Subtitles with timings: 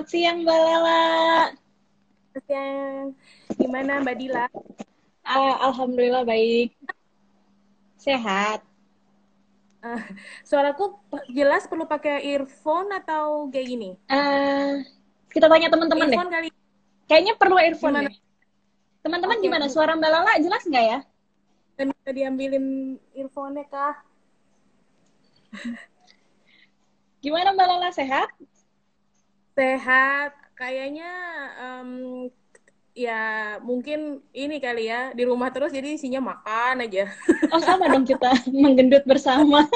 [0.00, 1.04] Selamat siang Mbak Lela.
[2.32, 3.06] Selamat siang.
[3.52, 4.48] Gimana Mbak Dila?
[5.28, 6.72] Uh, Alhamdulillah baik.
[8.00, 8.64] Sehat.
[9.84, 10.00] Uh,
[10.40, 10.96] suaraku
[11.28, 13.90] jelas perlu pakai earphone atau kayak gini?
[14.08, 14.80] Uh,
[15.28, 16.16] kita tanya teman-teman deh.
[16.16, 16.48] Kali.
[17.04, 18.10] Kayaknya perlu earphone gimana?
[19.04, 19.44] Teman-teman okay.
[19.52, 19.64] gimana?
[19.68, 20.98] Suara Mbak Lala jelas nggak ya?
[21.76, 24.00] Dan bisa diambilin earphone-nya kah?
[27.20, 28.32] gimana Mbak Lala sehat?
[29.60, 30.32] Sehat.
[30.56, 31.12] Kayaknya
[31.60, 31.90] um,
[32.96, 37.12] ya mungkin ini kali ya di rumah terus jadi isinya makan aja.
[37.52, 38.32] Oh sama dong kita
[38.64, 39.68] menggendut bersama.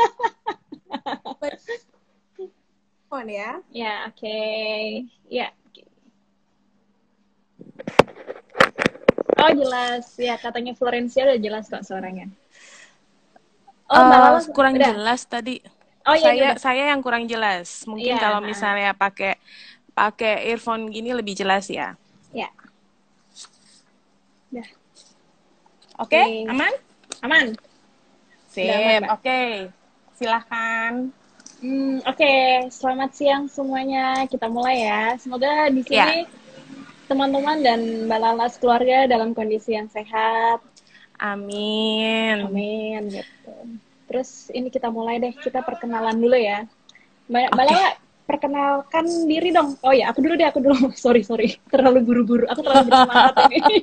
[3.13, 3.61] On ya?
[3.69, 4.25] Ya oke.
[4.25, 5.05] Okay.
[5.29, 5.53] Ya.
[9.37, 12.33] Oh jelas ya katanya Florencia udah jelas kok suaranya.
[13.93, 14.97] Oh uh, kurang udah.
[14.97, 15.61] jelas tadi.
[16.05, 16.25] Oh iya.
[16.25, 16.57] Saya udah.
[16.61, 17.89] saya yang kurang jelas.
[17.89, 19.41] Mungkin ya, kalau misalnya pakai
[19.95, 21.95] pakai earphone gini lebih jelas ya.
[22.35, 22.51] Ya.
[24.51, 24.67] Ya.
[26.03, 26.51] Oke, okay, okay.
[26.51, 26.75] aman?
[27.23, 27.47] Aman.
[28.51, 29.23] Sip, oke.
[29.23, 29.71] Okay.
[30.19, 31.11] Silahkan.
[31.63, 32.67] Hmm, oke, okay.
[32.71, 34.27] selamat siang semuanya.
[34.27, 35.15] Kita mulai ya.
[35.17, 36.29] Semoga di sini yeah.
[37.07, 40.61] teman-teman dan Mbak Lalas keluarga dalam kondisi yang sehat.
[41.19, 42.51] Amin.
[42.51, 43.55] Amin gitu.
[44.11, 46.67] Terus ini kita mulai deh, kita perkenalan dulu ya.
[47.31, 47.55] Mbak, okay.
[47.55, 47.91] Mbak Lala,
[48.25, 49.77] perkenalkan diri dong.
[49.85, 50.77] Oh ya, aku dulu deh, aku dulu.
[51.05, 51.61] Sorry, sorry.
[51.69, 52.45] Terlalu buru-buru.
[52.49, 53.77] Aku terlalu bersemangat ini.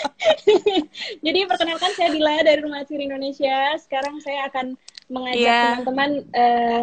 [1.24, 3.76] Jadi perkenalkan saya Dila dari Rumah Ciri Indonesia.
[3.80, 4.76] Sekarang saya akan
[5.08, 5.64] mengajak yeah.
[5.80, 6.80] teman-teman uh,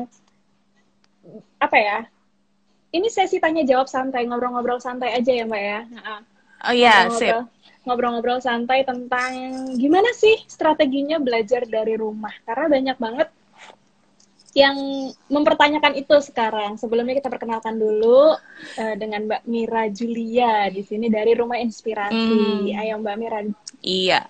[1.62, 2.00] apa ya?
[2.92, 5.80] Ini sesi tanya jawab santai, ngobrol-ngobrol santai aja ya, Mbak ya.
[6.68, 7.36] Oh iya, yeah, sip.
[7.88, 9.32] Ngobrol-ngobrol santai tentang
[9.80, 12.34] gimana sih strateginya belajar dari rumah.
[12.44, 13.30] Karena banyak banget
[14.52, 14.75] yang
[15.31, 16.75] mempertanyakan itu sekarang.
[16.75, 18.35] Sebelumnya kita perkenalkan dulu
[18.77, 22.67] uh, dengan Mbak Mira Julia di sini dari Rumah Inspirasi.
[22.67, 22.79] Hmm.
[22.81, 23.39] Ayo Mbak Mira.
[23.79, 24.28] Iya.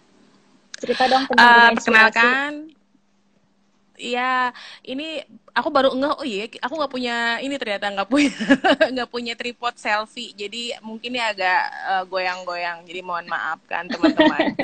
[0.78, 2.52] Cerita dong tentang uh, Rumah Perkenalkan.
[4.02, 4.50] Iya,
[4.82, 5.22] ini
[5.54, 8.34] aku baru enggak oh iya aku nggak punya ini ternyata nggak punya
[8.98, 10.34] nggak punya tripod selfie.
[10.34, 12.82] Jadi mungkin ya agak uh, goyang-goyang.
[12.90, 14.58] Jadi mohon maaf kan teman-teman.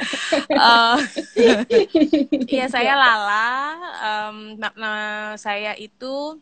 [0.57, 0.97] Uh,
[2.57, 3.53] ya saya Lala.
[4.01, 4.93] Um, makna
[5.37, 6.41] saya itu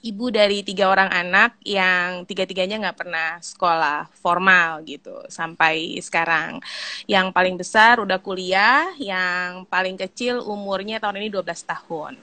[0.00, 6.60] ibu dari tiga orang anak yang tiga-tiganya nggak pernah sekolah formal gitu sampai sekarang.
[7.04, 12.14] Yang paling besar udah kuliah, yang paling kecil umurnya tahun ini 12 tahun.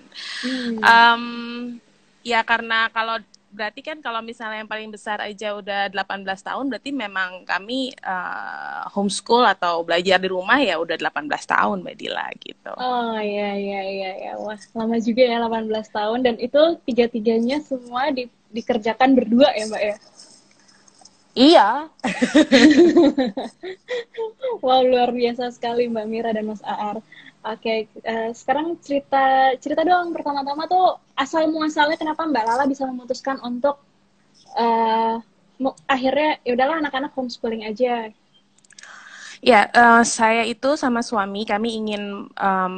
[0.42, 0.78] Hmm.
[0.82, 1.24] Um,
[2.26, 3.22] ya karena kalau
[3.58, 8.86] berarti kan kalau misalnya yang paling besar aja udah 18 tahun berarti memang kami uh,
[8.94, 12.74] homeschool atau belajar di rumah ya udah 18 tahun Mbak Dila gitu.
[12.78, 14.32] Oh iya iya iya ya.
[14.38, 19.82] Wah, lama juga ya 18 tahun dan itu tiga-tiganya semua di, dikerjakan berdua ya Mbak
[19.82, 19.96] ya.
[21.38, 21.70] Iya.
[24.66, 27.02] wow, luar biasa sekali Mbak Mira dan Mas Aar.
[27.48, 33.40] Oke, uh, sekarang cerita cerita dong pertama-tama tuh asal muasalnya kenapa Mbak Lala bisa memutuskan
[33.40, 33.80] untuk
[34.60, 35.16] uh,
[35.88, 38.12] akhirnya ya udahlah anak-anak homeschooling aja.
[39.40, 42.74] Ya, uh, saya itu sama suami kami ingin um,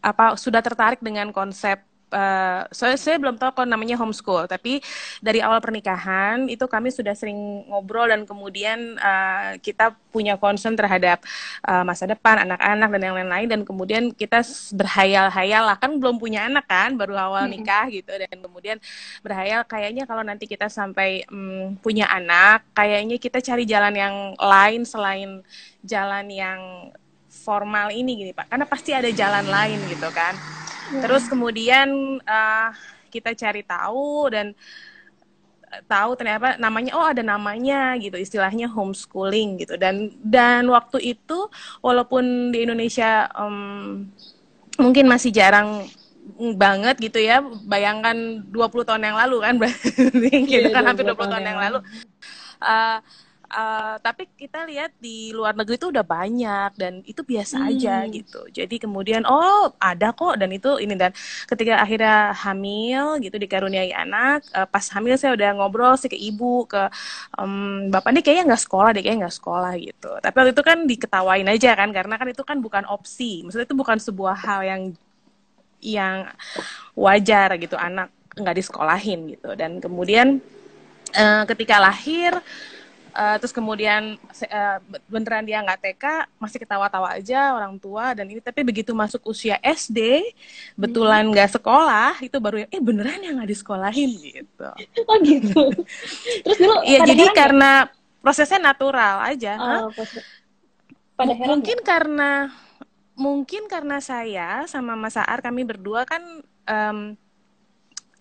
[0.00, 1.84] apa sudah tertarik dengan konsep
[2.14, 4.78] uh, saya, saya belum tahu kalau namanya homeschool, tapi
[5.18, 11.26] dari awal pernikahan itu kami sudah sering ngobrol dan kemudian uh, kita punya concern terhadap
[11.66, 15.76] uh, masa depan anak-anak dan yang lain-lain dan kemudian kita berhayal-hayal lah.
[15.76, 18.78] Kan belum punya anak kan baru awal nikah gitu dan kemudian
[19.26, 24.86] berhayal kayaknya kalau nanti kita sampai um, punya anak kayaknya kita cari jalan yang lain
[24.86, 25.42] selain
[25.82, 26.60] jalan yang
[27.26, 28.46] formal ini gini pak.
[28.46, 32.68] Karena pasti ada jalan lain gitu kan Terus kemudian uh,
[33.08, 34.46] kita cari tahu dan
[35.70, 39.78] eh, tahu ternyata namanya oh ada namanya gitu istilahnya homeschooling gitu.
[39.78, 41.48] Dan dan waktu itu
[41.80, 44.08] walaupun di Indonesia um,
[44.76, 45.86] mungkin masih jarang
[46.56, 49.54] banget gitu ya bayangkan 20 tahun yang lalu kan
[50.50, 51.78] gitu kan hampir 20 tahun yang lalu.
[52.64, 52.98] uh,
[53.50, 57.68] uh, tapi kita lihat di luar negeri itu udah banyak dan itu biasa hmm.
[57.72, 58.40] aja gitu.
[58.52, 61.12] Jadi kemudian oh ada kok dan itu ini dan
[61.48, 66.64] ketika akhirnya hamil gitu dikaruniai anak, uh, pas hamil saya udah ngobrol sih ke ibu
[66.64, 66.88] ke
[67.36, 70.10] um, bapak ini kayaknya nggak sekolah deh kayaknya nggak sekolah gitu.
[70.20, 73.44] Tapi waktu itu kan diketawain aja kan karena kan itu kan bukan opsi.
[73.44, 74.82] Maksudnya itu bukan sebuah hal yang
[75.84, 76.32] yang
[76.96, 80.42] wajar gitu anak nggak disekolahin gitu dan kemudian
[81.14, 82.34] uh, ketika lahir
[83.14, 86.04] uh, terus kemudian uh, beneran dia nggak TK
[86.36, 90.26] masih ketawa-tawa aja orang tua dan ini tapi begitu masuk usia SD
[90.74, 94.68] betulan nggak sekolah itu baru eh beneran yang nggak disekolahin gitu.
[95.10, 95.68] Oh gitu.
[96.42, 97.70] Terus dulu Iya, pada jadi heran karena
[98.24, 99.52] prosesnya natural aja.
[99.60, 99.92] Oh,
[101.14, 102.30] pada heran mungkin karena
[103.14, 106.22] mungkin karena saya sama Mas Aar kami berdua kan
[106.66, 107.14] em,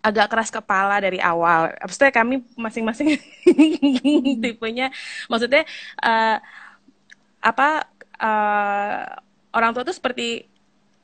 [0.04, 1.72] agak keras kepala dari awal.
[1.80, 3.16] Maksudnya kami masing-masing
[4.44, 4.92] tipenya,
[5.32, 5.64] maksudnya
[6.04, 6.38] eh,
[7.40, 7.68] apa
[8.20, 9.02] eh,
[9.56, 10.44] orang tua tuh seperti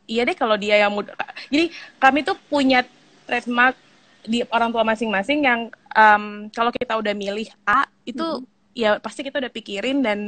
[0.09, 1.13] iya deh kalau dia yang muda.
[1.47, 2.83] Jadi kami tuh punya
[3.29, 3.77] trademark
[4.25, 5.59] di orang tua masing-masing yang
[5.95, 8.43] em, kalau kita udah milih A itu
[8.79, 10.19] ya pasti kita udah pikirin dan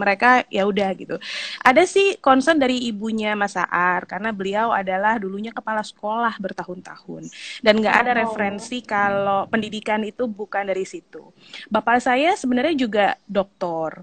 [0.00, 1.16] mereka ya udah gitu.
[1.60, 7.28] Ada sih concern dari ibunya Mas Aar karena beliau adalah dulunya kepala sekolah bertahun-tahun
[7.60, 8.18] dan nggak ada Oh.
[8.24, 11.22] referensi kalau pendidikan itu bukan dari situ.
[11.68, 14.02] Bapak saya sebenarnya juga doktor.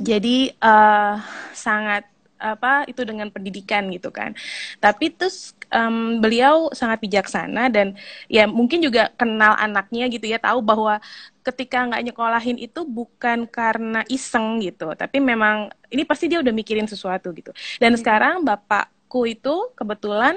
[0.00, 1.14] Jadi eh,
[1.52, 2.02] sangat
[2.38, 4.34] apa itu dengan pendidikan gitu kan.
[4.78, 7.98] Tapi terus em, beliau sangat bijaksana dan
[8.30, 11.02] ya mungkin juga kenal anaknya gitu ya tahu bahwa
[11.44, 16.86] ketika nggak nyekolahin itu bukan karena iseng gitu, tapi memang ini pasti dia udah mikirin
[16.88, 17.50] sesuatu gitu.
[17.80, 20.36] Dan sekarang bapakku itu kebetulan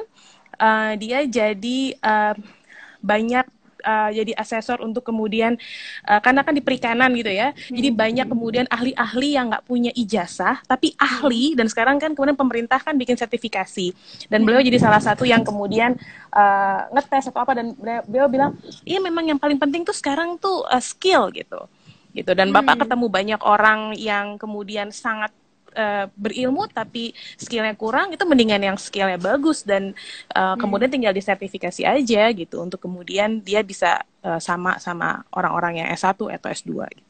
[0.59, 2.33] eh, dia jadi eh,
[3.01, 3.45] banyak
[3.81, 5.57] eh, jadi asesor untuk kemudian
[6.05, 7.51] eh, karena kan di perikanan gitu ya.
[7.67, 11.57] Jadi banyak kemudian ahli-ahli yang nggak punya ijazah tapi ahli.
[11.57, 13.91] Dan sekarang kan kemudian pemerintah kan bikin sertifikasi.
[14.29, 15.97] Dan beliau jadi salah satu yang kemudian
[16.31, 17.57] eh, ngetes atau apa.
[17.57, 17.73] Dan
[18.07, 18.55] beliau, bilang
[18.85, 21.65] iya memang yang paling penting tuh sekarang tuh eh, skill gitu.
[22.11, 22.31] Gitu.
[22.35, 25.31] Dan bapak ketemu banyak orang yang kemudian sangat
[25.75, 29.91] eh, berilmu tapi skillnya kurang itu mendingan yang skillnya bagus dan
[30.31, 35.87] eh, kemudian tinggal disertifikasi aja gitu untuk kemudian dia bisa eh, sama sama orang-orang yang
[35.91, 37.09] S1 atau S2 gitu.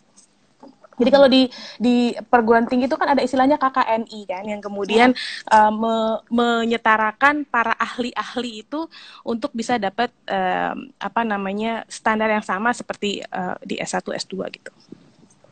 [1.02, 1.50] Jadi kalau di
[1.82, 5.10] di perguruan tinggi itu kan ada istilahnya KKNI kan yang kemudian
[5.50, 8.86] eh, me- menyetarakan para ahli-ahli itu
[9.26, 14.70] untuk bisa dapat eh, apa namanya standar yang sama seperti eh, di S1 S2 gitu.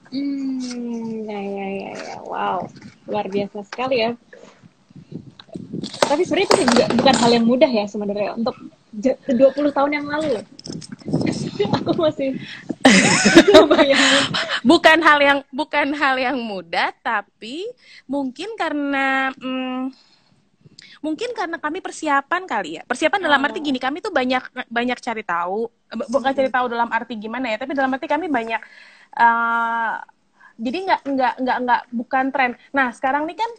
[0.09, 2.15] Hmm, ya, ya, ya, ya.
[2.25, 2.65] Wow,
[3.05, 4.11] luar biasa sekali ya.
[6.09, 8.55] Tapi sebenarnya itu juga bukan hal yang mudah ya sebenarnya untuk
[8.89, 10.41] j- 20 tahun yang lalu.
[11.77, 12.37] Aku masih
[14.69, 17.69] bukan hal yang bukan hal yang mudah tapi
[18.09, 19.93] mungkin karena mm,
[20.99, 22.83] mungkin karena kami persiapan kali ya.
[22.87, 25.69] Persiapan dalam arti gini kami tuh banyak banyak cari tahu.
[25.89, 28.61] Bu- bukan cari tahu dalam arti gimana ya tapi dalam arti kami banyak
[29.17, 29.93] eh,
[30.59, 32.51] jadi nggak nggak nggak nggak bukan tren.
[32.75, 33.51] Nah sekarang nih kan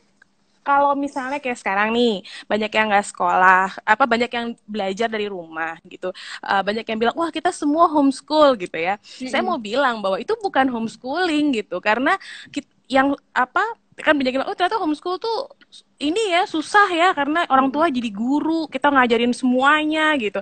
[0.60, 5.81] kalau misalnya kayak sekarang nih banyak yang nggak sekolah apa banyak yang belajar dari rumah
[5.88, 6.12] gitu.
[6.44, 9.00] Eh, banyak yang bilang wah kita semua homeschool gitu ya.
[9.25, 12.20] Saya mau bilang bahwa itu bukan homeschooling gitu karena
[12.52, 13.62] kit- yang apa
[14.02, 15.52] kan banyak bilang oh ternyata homeschool tuh
[16.00, 20.41] ini ya susah ya karena orang tua jadi guru kita ngajarin semuanya gitu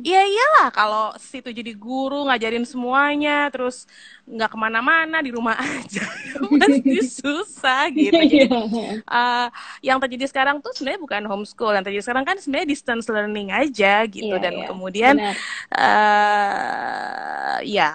[0.00, 3.84] Iya iyalah kalau situ jadi guru ngajarin semuanya terus
[4.24, 6.02] nggak ke mana-mana di rumah aja
[6.60, 9.02] pasti susah gitu jadi Iya.
[9.06, 9.46] uh,
[9.84, 14.02] yang terjadi sekarang tuh sebenarnya bukan homeschool yang terjadi sekarang kan sebenarnya distance learning aja
[14.08, 14.66] gitu Iya, dan iya.
[14.66, 15.36] kemudian Benar.
[15.76, 17.90] eh ya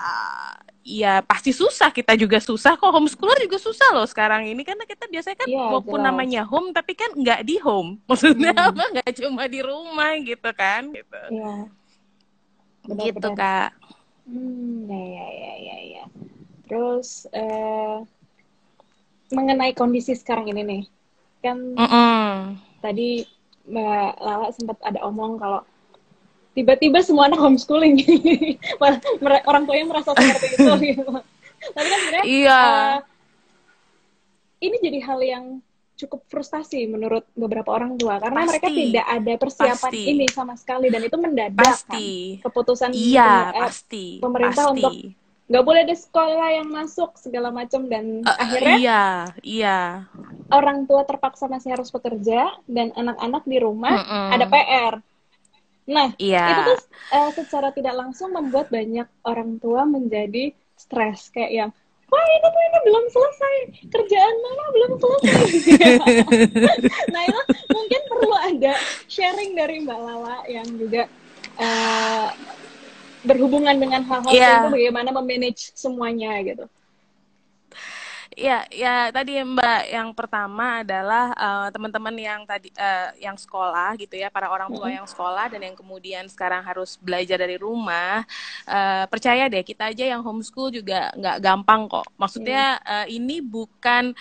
[0.82, 5.06] ya pasti susah kita juga susah kok homeschooler juga susah loh sekarang ini karena kita
[5.06, 6.08] biasanya kan Iya, walaupun jelas.
[6.10, 8.74] namanya home tapi kan nggak di home maksudnya Hmm.
[8.74, 11.70] apa nggak cuma di rumah gitu kan gitu Iya.
[12.82, 13.38] Benar, gitu benar.
[13.38, 13.70] kak
[14.26, 16.04] Hmm, ya, ya, ya, ya, ya.
[16.70, 17.98] Terus eh,
[19.32, 20.82] mengenai kondisi sekarang ini nih,
[21.44, 22.58] kan Mm-mm.
[22.84, 23.24] tadi
[23.66, 25.62] Mbak Lala sempat ada omong kalau
[26.52, 27.96] tiba-tiba semua anak homeschooling,
[29.50, 30.72] orang tuanya merasa seperti itu.
[30.92, 31.12] gitu.
[31.72, 32.62] Tapi kan sebenarnya Iya.
[32.62, 32.98] eh,
[34.62, 35.46] ini jadi hal yang
[35.94, 38.90] cukup frustasi menurut beberapa orang tua karena mereka Pasti.
[38.90, 40.02] tidak ada persiapan Pasti.
[40.04, 42.02] ini sama sekali dan itu mendadak pasti kan
[42.42, 44.74] keputusan iya pemer- eh, pasti pemerintah pasti.
[44.74, 44.94] untuk
[45.46, 49.04] nggak boleh ada sekolah yang masuk segala macam dan Eh, akhirnya iya
[49.46, 49.80] iya
[50.50, 54.30] orang tua terpaksa masih harus bekerja dan anak-anak di rumah Mm-mm.
[54.32, 54.94] ada PR.
[55.90, 56.46] Nah, iya.
[56.52, 56.80] itu tuh
[57.14, 61.34] eh, secara tidak langsung membuat banyak orang tua menjadi stres.
[61.34, 61.70] Kayak yang
[62.12, 63.56] wah ini tuh ini belum selesai.
[63.90, 65.44] Kerjaan mama belum selesai.
[67.14, 68.74] Nah itu mungkin perlu ada
[69.08, 71.10] sharing dari mbak Lala yang juga
[71.58, 72.28] eh,
[73.22, 74.50] berhubungan dengan hal-hal Iya.
[74.66, 76.66] itu bagaimana memanage semuanya gitu
[78.32, 84.16] Ya, ya tadi Mbak yang pertama adalah eh, teman-teman yang tadi eh, yang sekolah gitu
[84.16, 88.24] ya, para orang tua yang sekolah dan yang kemudian sekarang harus belajar dari rumah.
[88.72, 92.08] eh, percaya deh, kita aja yang homeschool juga nggak gampang kok.
[92.16, 94.16] Maksudnya eh, ini bukan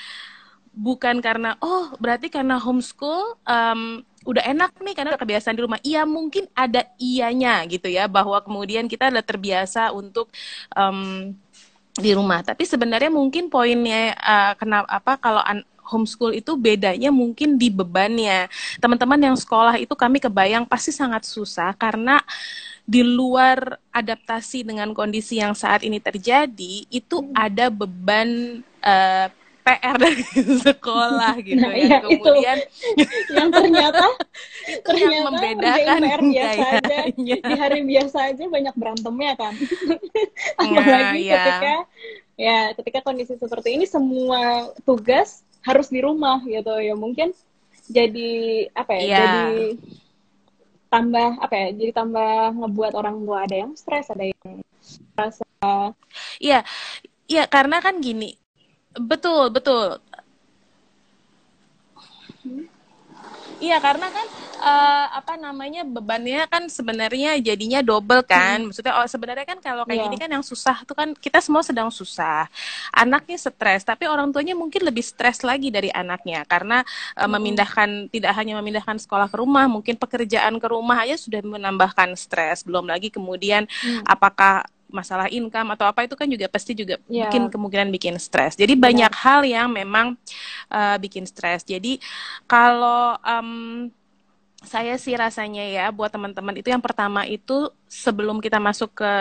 [0.75, 5.81] bukan karena oh berarti karena homeschool em, udah enak nih karena kebiasaan di rumah.
[5.87, 10.29] Iya mungkin ada ianya gitu ya bahwa kemudian kita adalah terbiasa untuk
[10.77, 11.33] um,
[11.97, 12.45] di rumah.
[12.45, 15.43] Tapi sebenarnya mungkin poinnya uh, kenapa apa kalau
[15.91, 18.47] homeschool itu bedanya mungkin di bebannya.
[18.79, 22.23] Teman-teman yang sekolah itu kami kebayang pasti sangat susah karena
[22.87, 27.35] di luar adaptasi dengan kondisi yang saat ini terjadi itu hmm.
[27.35, 29.27] ada beban uh,
[29.61, 30.25] PR dari
[30.67, 31.99] sekolah gitu nah, ya.
[32.03, 32.59] Kemudian
[33.03, 34.07] itu yang ternyata
[34.67, 36.99] itu ternyata yang membedakan PR biasa aja.
[37.15, 39.55] Di hari biasa aja banyak berantemnya kan.
[40.59, 41.75] Apalagi ya, ketika
[42.41, 47.37] ya ketika kondisi seperti ini semua tugas harus di rumah gitu ya mungkin
[47.91, 48.31] jadi
[48.73, 49.03] apa ya?
[49.05, 49.19] ya.
[49.21, 49.61] Jadi
[50.91, 51.69] tambah apa ya?
[51.77, 54.63] Jadi tambah ngebuat orang tua ada yang stres, ada yang
[55.15, 55.45] rasa
[56.41, 56.65] Iya.
[57.31, 58.35] Iya, karena kan gini,
[58.99, 60.03] Betul, betul.
[63.61, 68.65] Iya karena kan uh, apa namanya bebannya kan sebenarnya jadinya double kan.
[68.65, 68.73] Hmm.
[68.73, 70.07] Maksudnya oh sebenarnya kan kalau kayak yeah.
[70.09, 72.49] gini kan yang susah tuh kan kita semua sedang susah.
[72.89, 76.81] Anaknya stres, tapi orang tuanya mungkin lebih stres lagi dari anaknya karena
[77.21, 77.31] uh, hmm.
[77.37, 82.65] memindahkan tidak hanya memindahkan sekolah ke rumah, mungkin pekerjaan ke rumah aja sudah menambahkan stres.
[82.65, 84.09] Belum lagi kemudian hmm.
[84.09, 87.27] apakah masalah income atau apa itu kan juga pasti juga yeah.
[87.27, 88.55] bikin kemungkinan bikin stres.
[88.55, 88.83] Jadi yeah.
[88.83, 90.19] banyak hal yang memang
[90.71, 91.65] uh, bikin stres.
[91.65, 91.99] Jadi
[92.45, 93.89] kalau um,
[94.61, 99.13] saya sih rasanya ya buat teman-teman itu yang pertama itu sebelum kita masuk ke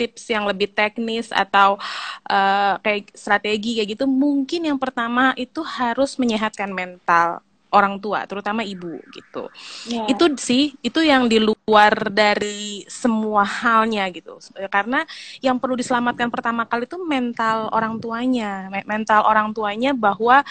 [0.00, 1.76] tips yang lebih teknis atau
[2.24, 8.66] uh, kayak strategi kayak gitu mungkin yang pertama itu harus menyehatkan mental orang tua, terutama
[8.66, 9.46] ibu gitu.
[9.86, 10.10] Yeah.
[10.10, 14.38] Itu sih, itu yang di luar dari semua halnya gitu.
[14.68, 15.06] Karena
[15.38, 20.42] yang perlu diselamatkan pertama kali itu mental orang tuanya, mental orang tuanya bahwa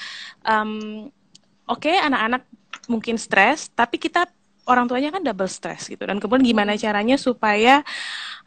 [0.48, 1.08] um,
[1.68, 2.48] oke okay, anak-anak
[2.90, 4.26] mungkin stres, tapi kita
[4.70, 6.06] orang tuanya kan double stres gitu.
[6.06, 6.82] Dan kemudian gimana hmm.
[6.82, 7.82] caranya supaya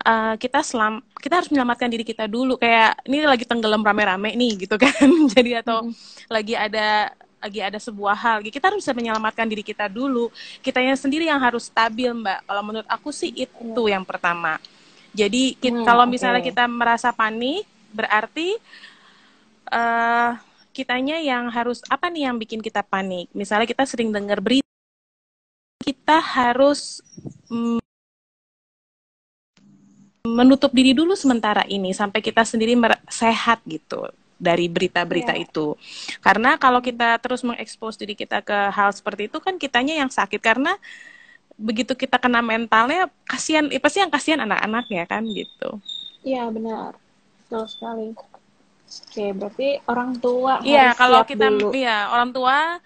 [0.06, 4.64] uh, kita selam kita harus menyelamatkan diri kita dulu kayak ini lagi tenggelam rame-rame nih
[4.64, 5.08] gitu kan.
[5.34, 5.92] Jadi atau hmm.
[6.30, 7.10] lagi ada
[7.42, 8.38] lagi ada sebuah hal.
[8.46, 10.30] Kita harus bisa menyelamatkan diri kita dulu.
[10.62, 12.46] Kitanya sendiri yang harus stabil mbak.
[12.46, 14.62] Kalau menurut aku sih itu yang pertama.
[15.12, 16.54] Jadi kita, hmm, kalau misalnya okay.
[16.54, 18.56] kita merasa panik berarti
[19.68, 20.40] uh,
[20.72, 23.28] kitanya yang harus apa nih yang bikin kita panik?
[23.36, 24.64] Misalnya kita sering dengar berita
[25.82, 27.02] kita harus
[27.50, 27.82] mm,
[30.22, 32.78] menutup diri dulu sementara ini sampai kita sendiri
[33.10, 34.06] sehat gitu
[34.42, 35.46] dari berita-berita yeah.
[35.46, 35.78] itu.
[36.18, 40.42] Karena kalau kita terus mengekspos diri kita ke hal seperti itu kan kitanya yang sakit
[40.42, 40.74] karena
[41.54, 45.78] begitu kita kena mentalnya kasihan eh, pasti yang kasihan anak-anaknya kan gitu.
[46.26, 46.98] Iya benar.
[47.46, 48.08] Betul sekali.
[48.92, 52.76] Oke, berarti orang tua Iya, kalau kita iya, orang tua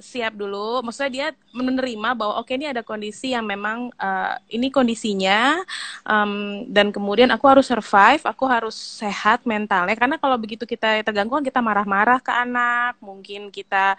[0.00, 4.72] siap dulu, maksudnya dia menerima bahwa oke okay, ini ada kondisi yang memang uh, ini
[4.72, 5.60] kondisinya
[6.06, 9.92] um, dan kemudian aku harus survive, aku harus sehat mentalnya.
[9.98, 13.98] Karena kalau begitu kita terganggu kan kita marah-marah ke anak, mungkin kita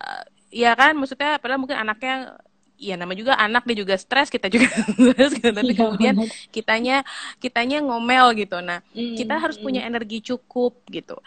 [0.00, 0.96] uh, ya kan?
[0.96, 2.38] Maksudnya padahal mungkin anaknya
[2.78, 5.50] ya nama juga anak dia juga stres kita juga stres gitu.
[5.50, 6.14] tapi iya, kemudian
[6.54, 6.96] kitanya
[7.42, 8.62] kitanya ngomel gitu.
[8.62, 11.18] Nah mm, kita harus punya energi cukup gitu.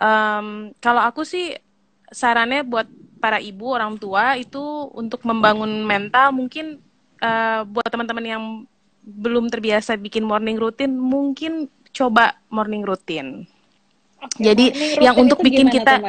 [0.00, 1.52] Um, kalau aku sih
[2.10, 2.86] sarannya buat
[3.18, 4.60] para ibu orang tua itu
[4.94, 6.78] untuk membangun mental mungkin
[7.18, 8.42] uh, buat teman-teman yang
[9.06, 13.46] belum terbiasa bikin morning routine mungkin coba morning routine.
[14.16, 16.02] Okay, Jadi morning yang untuk bikin kita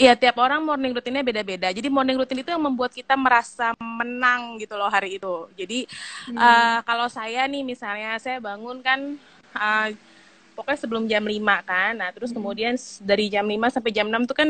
[0.00, 1.68] Iya, tiap orang morning rutinnya beda-beda.
[1.76, 5.44] Jadi morning routine itu yang membuat kita merasa menang gitu loh hari itu.
[5.60, 5.84] Jadi
[6.32, 6.40] hmm.
[6.40, 9.20] uh, kalau saya nih misalnya saya bangun kan
[9.52, 9.92] uh,
[10.56, 11.92] pokoknya sebelum jam 5 kan.
[12.00, 12.36] Nah, terus hmm.
[12.40, 14.48] kemudian dari jam 5 sampai jam 6 tuh kan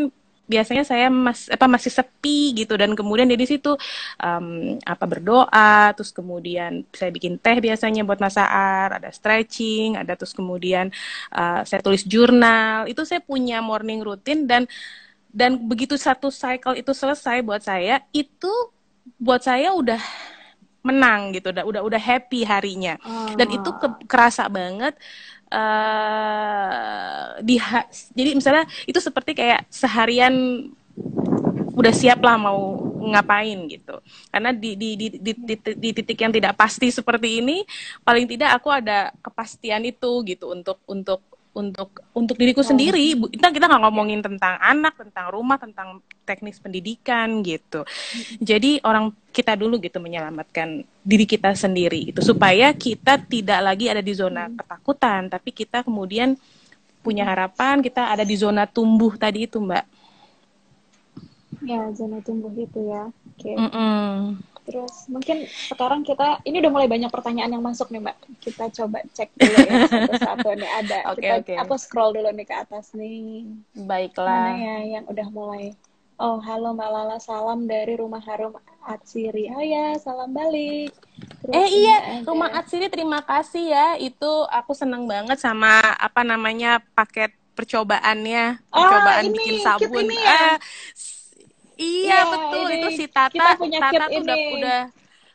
[0.50, 2.74] biasanya saya mas apa masih sepi gitu.
[2.74, 3.78] Dan kemudian di situ
[4.18, 10.34] um, apa berdoa terus kemudian saya bikin teh biasanya buat masaar ada stretching ada terus
[10.34, 10.90] kemudian
[11.30, 12.90] uh, saya tulis jurnal.
[12.90, 14.66] Itu saya punya morning routine dan
[15.30, 18.50] dan begitu satu cycle itu selesai buat saya itu
[19.14, 20.02] buat saya udah
[20.80, 22.96] menang gitu udah udah udah happy harinya.
[23.04, 23.36] Oh.
[23.36, 24.96] dan itu ke, kerasa banget
[25.52, 27.58] uh, di
[28.14, 30.66] jadi misalnya itu seperti kayak seharian
[31.70, 34.02] udah siap lah mau ngapain gitu.
[34.28, 37.64] Karena di di, di di di di titik yang tidak pasti seperti ini
[38.04, 42.66] paling tidak aku ada kepastian itu gitu untuk untuk untuk untuk diriku oh.
[42.66, 47.82] sendiri kita kita nggak ngomongin tentang anak tentang rumah tentang teknis pendidikan gitu
[48.38, 53.98] jadi orang kita dulu gitu menyelamatkan diri kita sendiri itu supaya kita tidak lagi ada
[53.98, 54.62] di zona hmm.
[54.62, 56.38] ketakutan tapi kita kemudian
[57.02, 59.82] punya harapan kita ada di zona tumbuh tadi itu mbak
[61.66, 63.56] ya zona tumbuh itu ya Okay.
[63.56, 64.16] Mm -mm.
[64.70, 68.16] Terus mungkin sekarang kita ini udah mulai banyak pertanyaan yang masuk nih mbak.
[68.38, 70.98] Kita coba cek dulu ya satu-satu nih ada.
[71.10, 71.56] Okay, kita okay.
[71.58, 73.50] aku scroll dulu nih ke atas nih.
[73.74, 74.54] Baiklah.
[74.54, 75.74] Mana ya yang udah mulai.
[76.20, 78.54] Oh halo mbak Lala salam dari rumah harum
[78.86, 79.50] Atsiri.
[79.50, 80.94] Oh ya salam balik.
[81.42, 82.30] Terus eh iya ada...
[82.30, 83.88] rumah Atsiri terima kasih ya.
[83.98, 90.04] Itu aku seneng banget sama apa namanya paket percobaannya oh, percobaan ini, bikin sabun.
[90.06, 90.44] Ini ya?
[90.54, 90.56] Uh,
[91.80, 92.66] iya ya, betul.
[92.68, 93.56] itu si Tata.
[93.56, 94.80] Tata tuh udah udah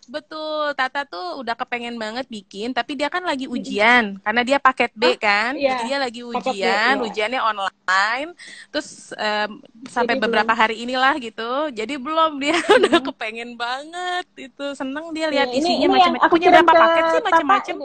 [0.05, 4.93] betul Tata tuh udah kepengen banget bikin tapi dia kan lagi ujian karena dia paket
[4.93, 5.57] B kan?
[5.57, 5.81] Iya.
[5.81, 7.05] jadi dia lagi ujian B, iya.
[7.09, 8.29] ujiannya online
[8.69, 10.61] terus um, sampai jadi beberapa belum.
[10.61, 12.37] hari inilah gitu jadi belum.
[12.45, 12.77] Dia hmm.
[12.77, 16.29] udah kepengen banget itu seneng dia lihat iya, isinya macam-macam.
[16.29, 17.75] punya berapa paket sih macam-macam?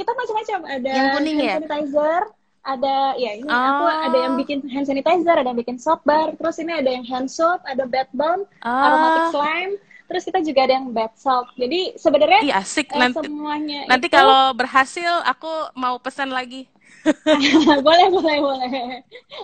[0.00, 1.54] kita macam-macam ada yang kuning hand ya?
[1.60, 2.22] sanitizer
[2.60, 3.56] ada ya ini oh.
[3.56, 7.04] aku ada yang bikin hand sanitizer, ada yang bikin soap bar, terus ini ada yang
[7.08, 8.68] hand soap, ada bath bomb, oh.
[8.68, 9.72] aromatic slime,
[10.10, 11.48] terus kita juga ada yang bath salt.
[11.56, 14.16] Jadi sebenarnya Ih, asik uh, nanti semuanya nanti itu...
[14.16, 16.68] kalau berhasil aku mau pesan lagi.
[17.86, 18.70] boleh boleh boleh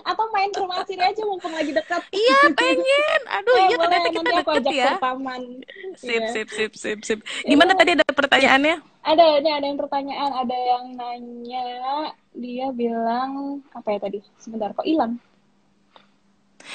[0.05, 4.09] atau main ke rumah sini aja mumpung lagi dekat iya pengen aduh eh, iya ternyata
[4.13, 5.41] kita deket ya taman.
[5.97, 6.29] sip iya.
[6.33, 10.57] sip sip sip sip gimana Itu, tadi ada pertanyaannya ada ini ada yang pertanyaan ada
[10.57, 11.65] yang nanya
[12.37, 15.17] dia bilang apa ya tadi sebentar kok hilang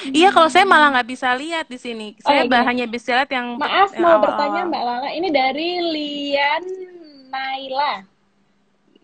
[0.08, 2.16] Iya, kalau saya malah nggak bisa lihat di sini.
[2.24, 3.60] Oh, saya oh, hanya bisa lihat yang.
[3.60, 4.24] Maaf, mau -awal.
[4.24, 5.08] bertanya Mbak Lala.
[5.12, 6.64] Ini dari Lian
[7.28, 8.00] Naila.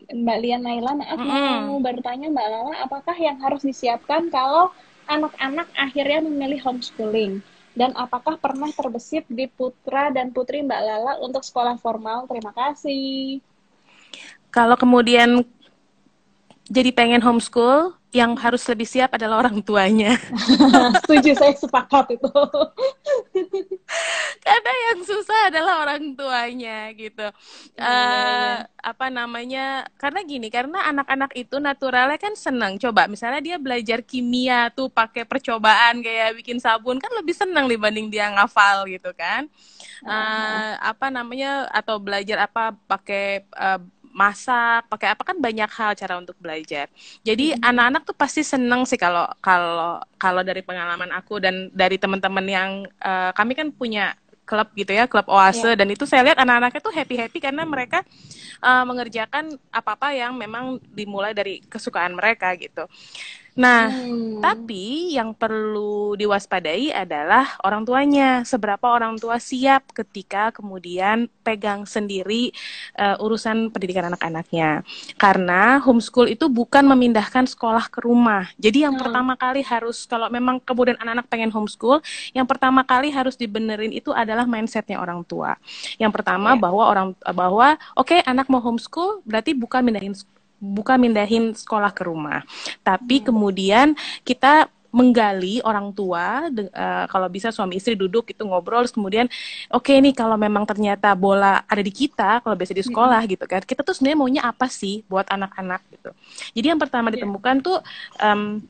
[0.08, 1.58] Mbak Lian Naila, maaf mm -hmm.
[1.68, 4.72] mau bertanya Mbak Lala, apakah yang harus disiapkan kalau
[5.04, 7.44] anak-anak akhirnya memilih homeschooling?
[7.76, 12.24] Dan apakah pernah terbesit di putra dan putri Mbak Lala untuk sekolah formal?
[12.24, 13.44] Terima kasih.
[14.48, 15.44] Kalau kemudian
[16.72, 20.16] jadi pengen homeschool, yang harus lebih siap adalah orang tuanya.
[21.04, 22.32] Setuju, saya sepakat itu.
[24.46, 27.28] Karena yang susah adalah orang tuanya gitu.
[27.76, 27.84] Hmm.
[27.84, 29.84] Uh, apa namanya?
[30.00, 32.80] Karena gini, karena anak-anak itu naturalnya kan senang.
[32.80, 38.08] Coba misalnya dia belajar kimia tuh pakai percobaan kayak bikin sabun kan lebih senang dibanding
[38.08, 39.44] dia ngafal gitu kan.
[40.00, 41.68] Uh, apa namanya?
[41.68, 43.80] Atau belajar apa pakai uh,
[44.18, 46.90] masak, pakai apa kan banyak hal cara untuk belajar.
[47.22, 51.96] Jadi anak anak-anak tuh pasti seneng sih kalau kalau kalau dari pengalaman aku dan dari
[51.96, 54.12] teman-teman yang uh, kami kan punya
[54.44, 55.76] klub gitu ya, klub oase yeah.
[55.76, 58.00] dan itu saya lihat anak-anaknya tuh happy-happy karena mereka
[58.64, 62.84] uh, mengerjakan apa-apa yang memang dimulai dari kesukaan mereka gitu.
[63.58, 64.38] Nah, hmm.
[64.38, 68.46] tapi yang perlu diwaspadai adalah orang tuanya.
[68.46, 72.54] Seberapa orang tua siap ketika kemudian pegang sendiri
[72.94, 74.86] uh, urusan pendidikan anak-anaknya.
[75.18, 78.46] Karena homeschool itu bukan memindahkan sekolah ke rumah.
[78.62, 79.02] Jadi yang hmm.
[79.02, 81.98] pertama kali harus kalau memang kemudian anak-anak pengen homeschool,
[82.30, 85.58] yang pertama kali harus dibenerin itu adalah mindsetnya orang tua.
[85.98, 86.62] Yang pertama yeah.
[86.62, 90.14] bahwa orang bahwa oke okay, anak mau homeschool berarti bukan mindahin
[90.58, 92.42] bukan mindahin sekolah ke rumah,
[92.82, 93.26] tapi hmm.
[93.30, 93.86] kemudian
[94.26, 99.28] kita menggali orang tua uh, kalau bisa suami istri duduk itu ngobrol terus kemudian
[99.68, 103.30] oke okay nih kalau memang ternyata bola ada di kita kalau biasa di sekolah hmm.
[103.36, 106.10] gitu kan kita tuh sebenarnya maunya apa sih buat anak-anak gitu
[106.56, 107.20] jadi yang pertama yeah.
[107.20, 107.78] ditemukan tuh
[108.16, 108.64] um,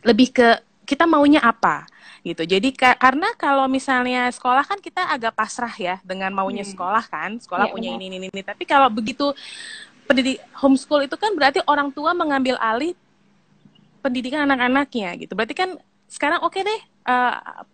[0.00, 0.48] lebih ke
[0.84, 1.88] kita maunya apa
[2.24, 2.44] gitu.
[2.44, 6.72] Jadi ka karena kalau misalnya sekolah kan kita agak pasrah ya dengan maunya hmm.
[6.72, 8.40] sekolah kan, sekolah yeah, punya ini ini ini.
[8.40, 9.32] Tapi kalau begitu
[10.04, 12.92] pendidik homeschool itu kan berarti orang tua mengambil alih
[14.04, 15.32] pendidikan anak-anaknya gitu.
[15.32, 15.70] Berarti kan
[16.08, 17.64] sekarang oke okay deh uh,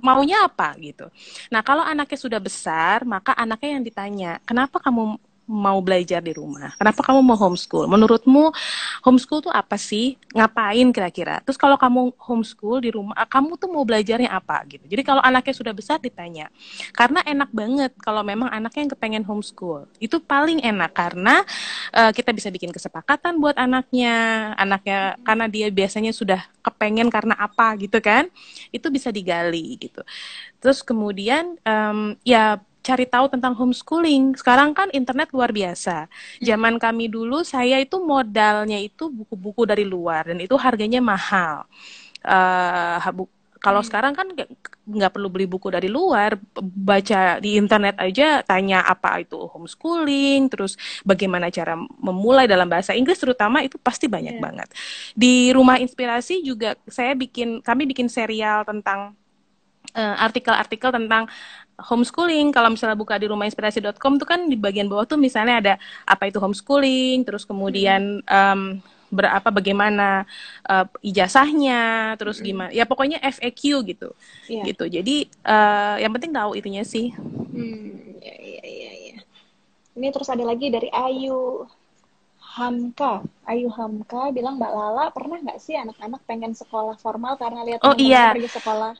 [0.00, 1.10] maunya apa gitu.
[1.52, 5.20] Nah, kalau anaknya sudah besar, maka anaknya yang ditanya, "Kenapa kamu
[5.50, 6.70] mau belajar di rumah?
[6.78, 7.90] Kenapa kamu mau homeschool?
[7.90, 8.54] Menurutmu
[9.02, 10.14] homeschool tuh apa sih?
[10.30, 11.42] Ngapain kira-kira?
[11.42, 14.86] Terus kalau kamu homeschool di rumah, kamu tuh mau belajarnya apa gitu?
[14.86, 16.46] Jadi kalau anaknya sudah besar ditanya.
[16.94, 19.90] Karena enak banget kalau memang anaknya yang kepengen homeschool.
[19.98, 21.42] Itu paling enak karena
[21.90, 27.74] uh, kita bisa bikin kesepakatan buat anaknya, anaknya karena dia biasanya sudah kepengen karena apa
[27.82, 28.30] gitu kan?
[28.70, 30.06] Itu bisa digali gitu.
[30.62, 34.36] Terus kemudian um, ya cari tahu tentang homeschooling.
[34.36, 36.08] Sekarang kan internet luar biasa.
[36.40, 41.68] Zaman kami dulu saya itu modalnya itu buku-buku dari luar dan itu harganya mahal.
[42.20, 43.00] Uh,
[43.60, 43.88] kalau hmm.
[43.92, 44.26] sekarang kan
[44.90, 50.80] nggak perlu beli buku dari luar, baca di internet aja, tanya apa itu homeschooling, terus
[51.04, 54.42] bagaimana cara memulai dalam bahasa Inggris terutama itu pasti banyak yeah.
[54.42, 54.68] banget.
[55.12, 59.12] Di rumah inspirasi juga saya bikin, kami bikin serial tentang
[59.92, 61.28] eh, artikel-artikel uh, tentang
[61.84, 66.28] homeschooling kalau misalnya buka di rumahinspirasi.com tuh kan di bagian bawah tuh misalnya ada apa
[66.28, 68.78] itu homeschooling terus kemudian um,
[69.10, 70.24] berapa bagaimana
[70.70, 74.14] uh, ijazahnya, terus gimana, ya pokoknya FAQ gitu,
[74.46, 74.64] yeah.
[74.64, 74.86] gitu.
[74.86, 77.10] Jadi uh, yang penting tahu itunya sih.
[77.18, 79.18] Hmm, ya, ya, ya, ya.
[79.98, 81.66] Ini terus ada lagi dari Ayu
[82.54, 83.26] Hamka.
[83.50, 87.98] Ayu Hamka bilang Mbak Lala pernah nggak sih anak-anak pengen sekolah formal karena lihat oh,
[87.98, 88.30] iya.
[88.30, 88.94] pergi sekolah?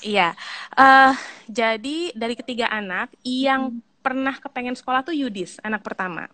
[0.00, 0.32] Iya,
[0.80, 1.12] uh,
[1.44, 4.00] jadi dari ketiga anak yang hmm.
[4.00, 6.24] pernah kepengen sekolah tuh Yudis, anak pertama.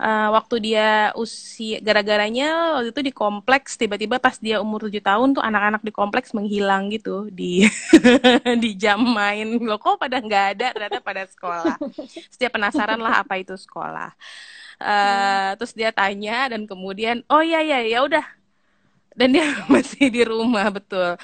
[0.00, 5.36] Uh, waktu dia usia gara-garanya waktu itu di kompleks tiba-tiba pas dia umur tujuh tahun
[5.36, 7.64] tuh anak-anak di kompleks menghilang gitu di
[8.64, 11.76] di jam main lo kok pada nggak ada ternyata pada sekolah?
[12.32, 14.10] Setiap penasaran lah apa itu sekolah.
[14.80, 18.24] Uh, terus dia tanya dan kemudian oh iya iya ya udah.
[19.14, 21.14] Dan dia masih di rumah betul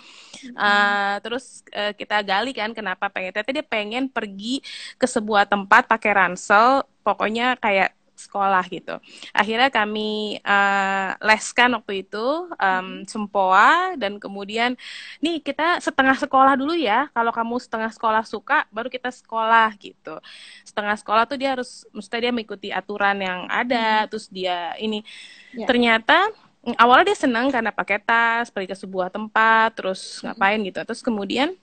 [0.54, 4.64] uh, terus uh, kita gali kan kenapa pengen tapi dia pengen pergi
[4.96, 9.00] ke sebuah tempat pakai ransel pokoknya kayak sekolah gitu.
[9.32, 14.76] Akhirnya kami uh, leskan waktu itu um, sempoa dan kemudian
[15.24, 17.08] nih kita setengah sekolah dulu ya.
[17.16, 20.20] Kalau kamu setengah sekolah suka, baru kita sekolah gitu.
[20.68, 24.04] Setengah sekolah tuh dia harus, mesti dia mengikuti aturan yang ada.
[24.04, 24.08] Hmm.
[24.12, 25.00] Terus dia ini
[25.56, 25.64] yeah.
[25.64, 26.28] ternyata
[26.76, 30.80] awalnya dia senang karena pakai tas pergi ke sebuah tempat terus ngapain gitu.
[30.84, 31.56] Terus kemudian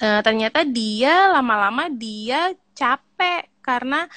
[0.00, 4.10] uh, ternyata dia lama-lama dia capek karena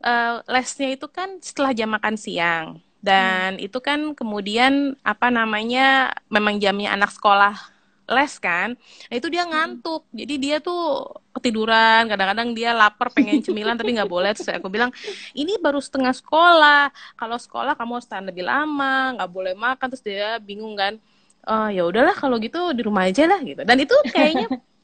[0.00, 2.80] uh, lesnya itu kan setelah jam makan siang.
[3.04, 3.66] Dan hmm.
[3.68, 7.73] itu kan kemudian apa namanya memang jamnya anak sekolah
[8.04, 8.76] les kan
[9.08, 9.50] nah itu dia hmm.
[9.52, 14.68] ngantuk jadi dia tuh ketiduran kadang-kadang dia lapar pengen cemilan tapi nggak boleh terus aku
[14.68, 14.92] bilang
[15.32, 20.04] ini baru setengah sekolah kalau sekolah kamu harus tahan lebih lama nggak boleh makan terus
[20.04, 21.00] dia bingung kan
[21.48, 24.48] oh, ya udahlah kalau gitu di rumah aja lah gitu dan itu kayaknya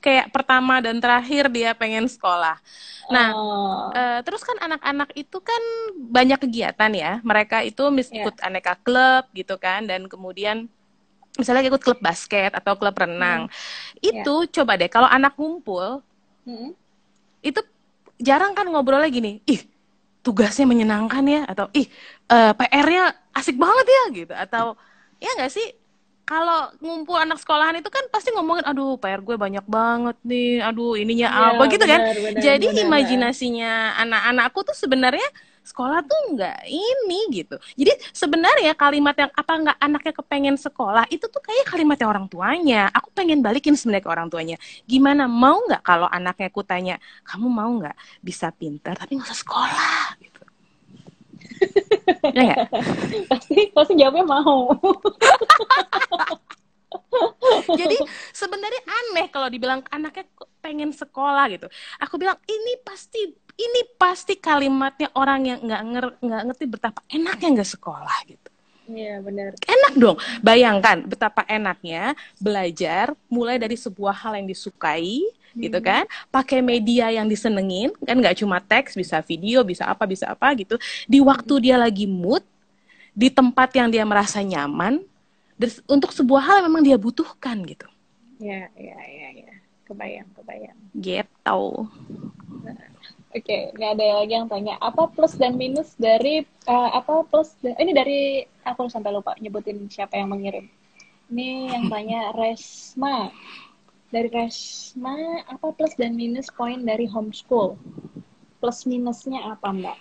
[0.00, 2.56] kayak pertama dan terakhir dia pengen sekolah.
[3.12, 3.92] Nah, oh.
[3.92, 5.62] uh, terus kan anak-anak itu kan
[6.00, 7.12] banyak kegiatan ya.
[7.20, 8.24] Mereka itu mis yeah.
[8.24, 10.66] ikut aneka klub gitu kan, dan kemudian
[11.38, 14.02] misalnya ikut klub basket atau klub renang hmm.
[14.02, 14.52] itu yeah.
[14.60, 16.02] coba deh kalau anak ngumpul
[16.48, 16.74] hmm.
[17.44, 17.60] itu
[18.20, 19.62] jarang kan ngobrolnya gini ih
[20.20, 21.88] tugasnya menyenangkan ya atau ih
[22.28, 24.76] uh, eh, PR-nya asik banget ya gitu atau
[25.16, 25.66] ya nggak sih
[26.30, 30.94] kalau ngumpul anak sekolahan itu kan pasti ngomongin aduh PR gue banyak banget nih aduh
[30.94, 35.26] ininya ya, apa gitu kan benar, jadi benar, imajinasinya anak-anakku tuh sebenarnya
[35.70, 37.54] sekolah tuh nggak ini gitu.
[37.78, 42.90] Jadi sebenarnya kalimat yang apa nggak anaknya kepengen sekolah itu tuh kayak kalimatnya orang tuanya.
[42.90, 44.56] Aku pengen balikin sebenarnya ke orang tuanya.
[44.84, 49.40] Gimana mau nggak kalau anaknya aku tanya, kamu mau nggak bisa pintar tapi nggak usah
[49.40, 50.42] sekolah gitu.
[52.36, 52.66] ya
[53.30, 54.74] Pasti pasti jawabnya mau.
[57.80, 57.96] Jadi
[58.34, 60.26] sebenarnya aneh kalau dibilang anaknya
[60.58, 61.66] pengen sekolah gitu.
[62.02, 63.30] Aku bilang ini pasti
[63.60, 68.50] ini pasti kalimatnya orang yang nggak nger nggak ngerti betapa enaknya nggak sekolah gitu.
[68.90, 69.54] Iya benar.
[69.54, 70.16] Enak dong.
[70.42, 75.22] Bayangkan betapa enaknya belajar mulai dari sebuah hal yang disukai,
[75.54, 75.62] hmm.
[75.62, 76.02] gitu kan?
[76.34, 80.74] Pakai media yang disenengin, kan nggak cuma teks, bisa video, bisa apa, bisa apa gitu.
[81.06, 82.42] Di waktu dia lagi mood,
[83.14, 85.06] di tempat yang dia merasa nyaman,
[85.86, 87.86] untuk sebuah hal yang memang dia butuhkan gitu.
[88.40, 89.54] Iya, iya, iya, ya.
[89.84, 90.78] Kebayang, kebayang.
[90.96, 91.60] Gitu.
[93.30, 97.54] Oke, okay, ini ada lagi yang tanya apa plus dan minus dari uh, apa plus
[97.62, 100.66] dan, ini dari aku sampai lupa nyebutin siapa yang mengirim.
[101.30, 103.30] Ini yang tanya Resma.
[104.10, 107.78] Dari Resma, apa plus dan minus poin dari homeschool?
[108.58, 109.98] Plus minusnya apa, Mbak?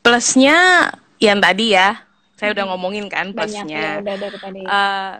[0.00, 0.88] Plusnya
[1.20, 2.08] yang tadi ya,
[2.40, 3.68] saya udah ngomongin kan plusnya.
[3.68, 4.60] Banyak, ya, udah dari tadi.
[4.64, 5.14] Uh,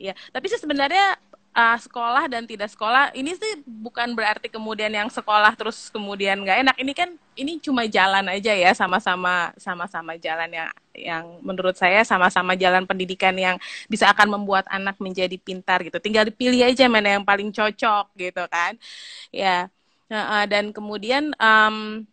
[0.00, 1.20] ya, tapi sih sebenarnya
[1.56, 6.58] uh, sekolah dan tidak sekolah ini sih bukan berarti kemudian yang sekolah terus kemudian nggak
[6.68, 6.76] enak.
[6.76, 12.52] Ini kan ini cuma jalan aja ya sama-sama sama-sama jalan yang yang menurut saya sama-sama
[12.56, 13.56] jalan pendidikan yang
[13.88, 15.96] bisa akan membuat anak menjadi pintar gitu.
[15.96, 18.76] Tinggal dipilih aja mana yang paling cocok gitu kan.
[19.32, 19.72] Ya
[20.12, 22.06] uh, dan kemudian um,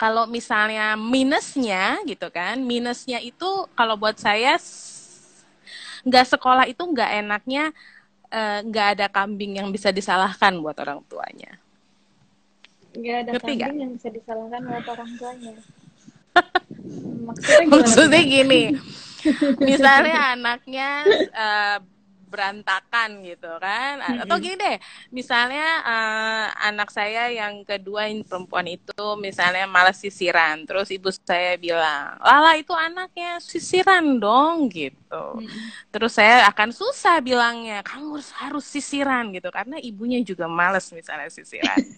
[0.00, 3.46] kalau misalnya minusnya gitu kan minusnya itu
[3.78, 4.58] kalau buat saya
[6.02, 7.70] nggak sekolah itu nggak enaknya
[8.32, 11.52] nggak uh, ada kambing yang bisa disalahkan buat orang tuanya.
[12.96, 13.82] Nggak ada Ngerti kambing gak?
[13.84, 15.54] yang bisa disalahkan buat orang tuanya.
[17.28, 18.62] Maksudnya, Maksudnya gini,
[19.60, 20.90] misalnya anaknya
[21.36, 21.78] uh,
[22.32, 24.00] berantakan gitu kan.
[24.00, 24.22] Mm-hmm.
[24.24, 24.76] atau gini deh
[25.12, 31.60] misalnya uh, anak saya yang kedua yang perempuan itu misalnya malas sisiran terus ibu saya
[31.60, 34.96] bilang lala itu anaknya sisiran dong gitu.
[35.12, 35.92] Mm-hmm.
[35.92, 41.28] terus saya akan susah bilangnya kamu harus harus sisiran gitu karena ibunya juga malas misalnya
[41.28, 41.76] sisiran.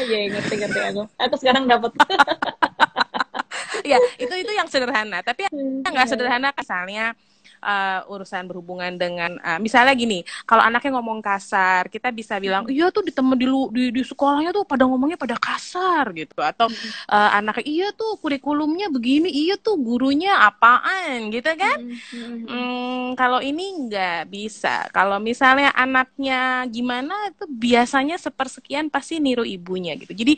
[0.00, 1.92] Ya ngerti ngerti aku aku sekarang dapat
[3.90, 5.20] ya itu itu yang sederhana.
[5.26, 5.50] Tapi
[5.84, 7.12] yang nggak sederhana misalnya
[7.60, 12.88] uh, urusan berhubungan dengan uh, misalnya gini kalau anaknya ngomong kasar kita bisa bilang iya
[12.88, 16.40] tuh di temen di, di di sekolahnya tuh pada ngomongnya pada kasar gitu.
[16.40, 16.72] Atau
[17.08, 21.78] uh, anaknya iya tuh kurikulumnya begini iya tuh gurunya apaan gitu kan.
[22.10, 24.88] Hmm, kalau ini nggak bisa.
[24.90, 30.16] Kalau misalnya anaknya gimana itu biasanya sepersekian pasti niru ibunya gitu.
[30.16, 30.34] Jadi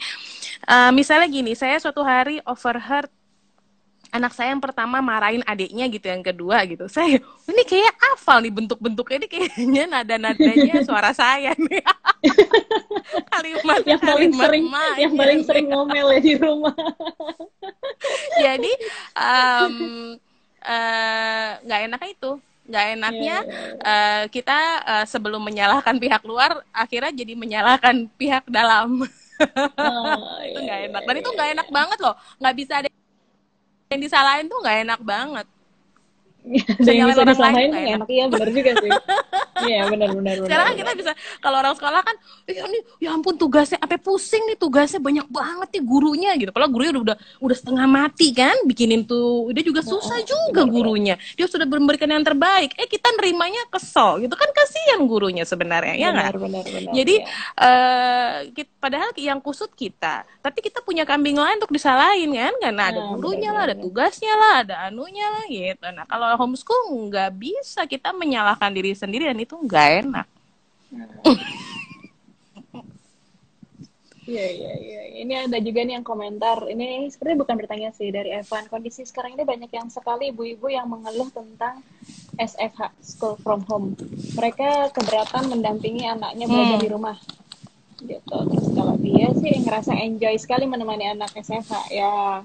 [0.66, 3.08] uh, misalnya gini saya suatu hari overheard
[4.12, 6.84] anak saya yang pertama marahin adiknya gitu yang kedua gitu.
[6.86, 7.16] Saya
[7.48, 11.80] ini kayak hafal nih bentuk-bentuknya ini kayaknya nada-nadanya suara saya nih.
[13.32, 16.76] Kalimat yang paling kalimat sering ma, yang paling sering ngomel ya di rumah.
[18.44, 18.72] Jadi
[21.64, 22.32] nggak um, uh, enak itu.
[22.62, 24.22] Nggak enaknya yeah, yeah, yeah.
[24.22, 29.02] Uh, kita uh, sebelum menyalahkan pihak luar akhirnya jadi menyalahkan pihak dalam.
[29.42, 31.02] Oh, itu nggak yeah, enak.
[31.02, 31.56] dan yeah, itu nggak yeah.
[31.58, 32.14] enak banget loh.
[32.38, 32.88] Nggak bisa ada
[33.92, 35.46] yang disalahin tuh nggak enak banget
[36.82, 38.08] dan yang bisa disalahin tuh enak.
[38.10, 38.92] iya benar juga sih.
[39.62, 42.16] Iya benar benar sekarang kan kita bisa kalau orang sekolah kan
[42.50, 46.50] ya nih ya ampun tugasnya apa pusing nih tugasnya banyak banget nih gurunya gitu.
[46.50, 49.54] Kalau gurunya udah udah udah setengah mati kan bikinin tuh.
[49.54, 51.14] Dia juga susah oh, juga bener, gurunya.
[51.38, 52.74] Dia sudah memberikan yang terbaik.
[52.74, 54.34] Eh kita nerimanya kesel gitu.
[54.34, 56.34] Kan kasihan gurunya sebenarnya ya nggak?
[56.92, 57.26] jadi ya.
[57.62, 62.54] uh, kita, padahal yang kusut kita tapi kita punya kambing lain untuk disalahin kan?
[62.58, 65.86] Karena ada nah, gurunya lah ada tugasnya lah ada anunya lah gitu.
[65.94, 70.26] Nah kalau homeschool nggak bisa kita menyalahkan diri sendiri dan itu nggak enak.
[74.22, 75.02] Iya iya iya.
[75.18, 76.62] Ini ada juga nih yang komentar.
[76.70, 78.70] Ini sebenarnya bukan bertanya sih dari Evan.
[78.70, 81.82] Kondisi sekarang ini banyak yang sekali ibu-ibu yang mengeluh tentang
[82.38, 83.98] SFH (School from Home).
[84.38, 86.84] Mereka keberatan mendampingi anaknya belajar hmm.
[86.86, 87.16] di rumah.
[87.98, 88.36] Gitu.
[88.50, 92.42] Terus kalau dia sih ngerasa enjoy sekali menemani anak SFH ya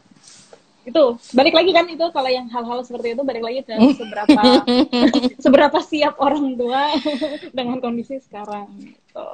[0.87, 1.03] itu
[1.35, 4.41] balik lagi kan itu kalau yang hal-hal seperti itu balik lagi ke seberapa
[5.43, 6.95] seberapa siap orang tua
[7.57, 9.27] dengan kondisi sekarang gitu.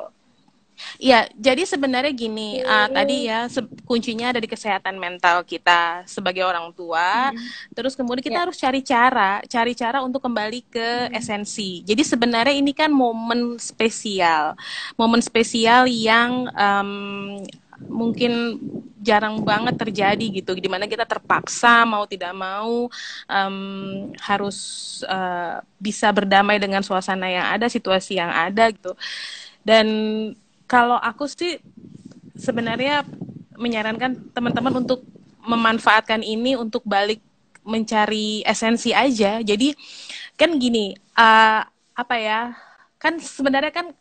[0.98, 3.46] Iya, jadi sebenarnya gini, uh, tadi ya
[3.86, 7.30] kuncinya ada di kesehatan mental kita sebagai orang tua.
[7.30, 7.38] Hmm.
[7.78, 8.44] Terus kemudian kita yeah.
[8.50, 11.18] harus cari cara, cari cara untuk kembali ke hmm.
[11.18, 11.86] esensi.
[11.86, 14.58] Jadi sebenarnya ini kan momen spesial,
[14.98, 17.38] momen spesial yang um,
[17.88, 18.60] mungkin
[19.04, 22.88] jarang banget terjadi gitu di mana kita terpaksa mau tidak mau
[23.28, 23.56] um,
[24.24, 24.58] harus
[25.04, 28.96] uh, bisa berdamai dengan suasana yang ada situasi yang ada gitu.
[29.64, 29.88] Dan
[30.68, 31.60] kalau aku sih
[32.40, 33.04] sebenarnya
[33.60, 35.04] menyarankan teman-teman untuk
[35.44, 37.20] memanfaatkan ini untuk balik
[37.64, 39.44] mencari esensi aja.
[39.44, 39.76] Jadi
[40.40, 41.62] kan gini uh,
[41.94, 42.42] apa ya
[42.98, 43.92] kan sebenarnya kan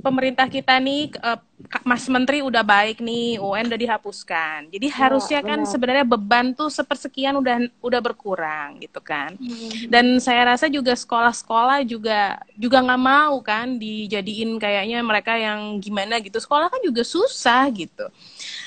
[0.00, 1.38] pemerintah kita nih uh,
[1.82, 5.70] Mas Menteri udah baik nih UN udah dihapuskan jadi ya, harusnya kan benar.
[5.70, 9.90] sebenarnya beban tuh sepersekian udah udah berkurang gitu kan hmm.
[9.90, 16.22] dan saya rasa juga sekolah-sekolah juga juga nggak mau kan dijadiin kayaknya mereka yang gimana
[16.22, 18.06] gitu sekolah kan juga susah gitu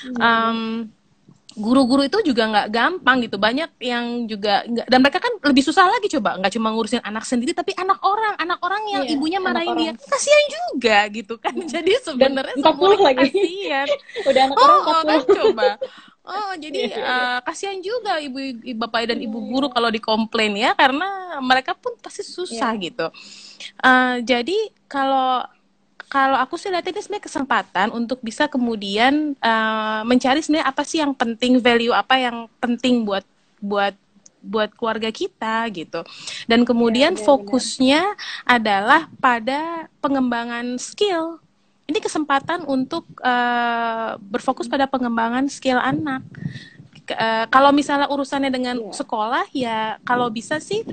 [0.08, 0.20] hmm.
[0.20, 0.60] um,
[1.56, 3.36] guru-guru itu juga nggak gampang gitu.
[3.36, 6.40] Banyak yang juga gak, dan mereka kan lebih susah lagi coba.
[6.40, 8.34] Nggak cuma ngurusin anak sendiri tapi anak orang.
[8.40, 9.92] Anak orang yang iya, ibunya marahin dia.
[9.96, 11.54] kasihan juga gitu kan.
[11.54, 13.28] Jadi sebenarnya semua lagi.
[13.30, 13.88] kasihan.
[14.28, 15.68] Udah anak oh, orang oh, kan coba.
[16.22, 20.72] Oh, jadi uh, kasihan juga ibu, ibu bapak dan ibu guru kalau dikomplain ya.
[20.72, 22.84] Karena mereka pun pasti susah yeah.
[22.84, 23.06] gitu.
[23.78, 25.46] Uh, jadi kalau
[26.12, 31.00] kalau aku sih lihat ini sebenarnya kesempatan untuk bisa kemudian uh, mencari sebenarnya apa sih
[31.00, 33.24] yang penting value apa yang penting buat
[33.64, 33.96] buat
[34.44, 36.04] buat keluarga kita gitu.
[36.44, 38.02] Dan kemudian ya, fokusnya
[38.44, 41.40] adalah pada pengembangan skill.
[41.88, 46.20] Ini kesempatan untuk uh, berfokus pada pengembangan skill anak.
[47.08, 48.92] Uh, kalau misalnya urusannya dengan ya.
[48.92, 50.84] sekolah ya kalau bisa sih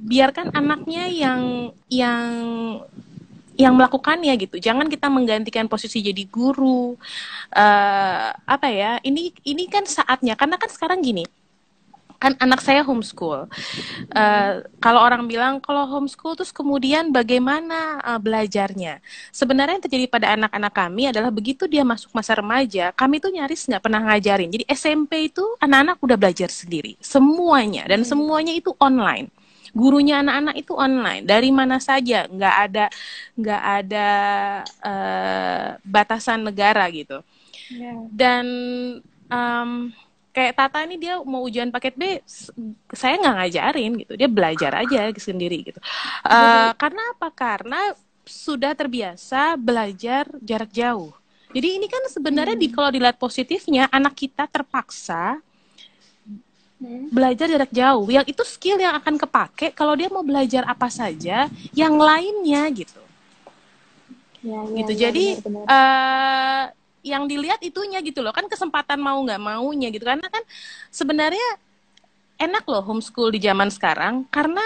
[0.00, 2.28] biarkan anaknya yang yang
[3.60, 4.56] yang melakukannya gitu.
[4.56, 6.96] Jangan kita menggantikan posisi jadi guru.
[7.52, 8.96] Uh, apa ya?
[9.04, 11.28] Ini ini kan saatnya karena kan sekarang gini.
[12.20, 13.48] Kan anak saya homeschool.
[14.12, 19.00] Uh, kalau orang bilang kalau homeschool terus kemudian bagaimana uh, belajarnya?
[19.32, 23.64] Sebenarnya yang terjadi pada anak-anak kami adalah begitu dia masuk masa remaja, kami tuh nyaris
[23.64, 24.52] nggak pernah ngajarin.
[24.52, 28.08] Jadi SMP itu anak-anak udah belajar sendiri, semuanya dan hmm.
[28.12, 29.32] semuanya itu online
[29.72, 31.24] gurunya anak-anak itu online.
[31.26, 32.26] Dari mana saja.
[32.26, 32.84] Nggak ada
[33.38, 34.08] nggak ada
[34.82, 37.22] uh, batasan negara gitu.
[37.70, 38.02] Yeah.
[38.10, 38.46] dan
[39.30, 39.94] um,
[40.34, 42.18] kayak Tata ini dia mau ujian paket B
[42.90, 44.12] saya nggak ngajarin gitu.
[44.18, 45.80] Dia belajar aja sendiri gitu.
[46.26, 47.28] Uh, karena apa?
[47.30, 47.80] Karena
[48.26, 51.14] sudah terbiasa belajar jarak jauh.
[51.50, 52.62] Jadi ini kan sebenarnya hmm.
[52.62, 55.42] di kalau dilihat positifnya anak kita terpaksa
[56.80, 57.12] hmm.
[57.12, 58.08] belajar jarak jauh.
[58.08, 63.02] Yang itu skill yang akan kepake kalau dia mau belajar apa saja yang lainnya gitu.
[64.40, 64.92] Ya, ya, gitu.
[64.96, 65.64] Ya, Jadi benar, benar.
[65.68, 66.64] Uh,
[67.00, 70.44] yang dilihat itunya gitu loh kan kesempatan mau nggak maunya gitu karena kan
[70.92, 71.48] sebenarnya
[72.36, 74.60] enak loh homeschool di zaman sekarang karena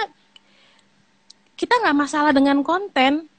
[1.54, 3.30] kita nggak masalah dengan konten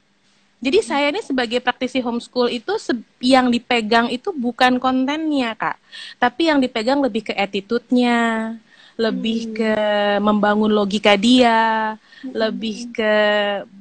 [0.56, 2.72] jadi saya ini sebagai praktisi homeschool itu
[3.20, 5.76] yang dipegang itu bukan kontennya kak,
[6.16, 8.56] tapi yang dipegang lebih ke attitude-nya,
[8.96, 9.54] lebih hmm.
[9.60, 9.74] ke
[10.24, 12.32] membangun logika dia, hmm.
[12.32, 13.14] lebih ke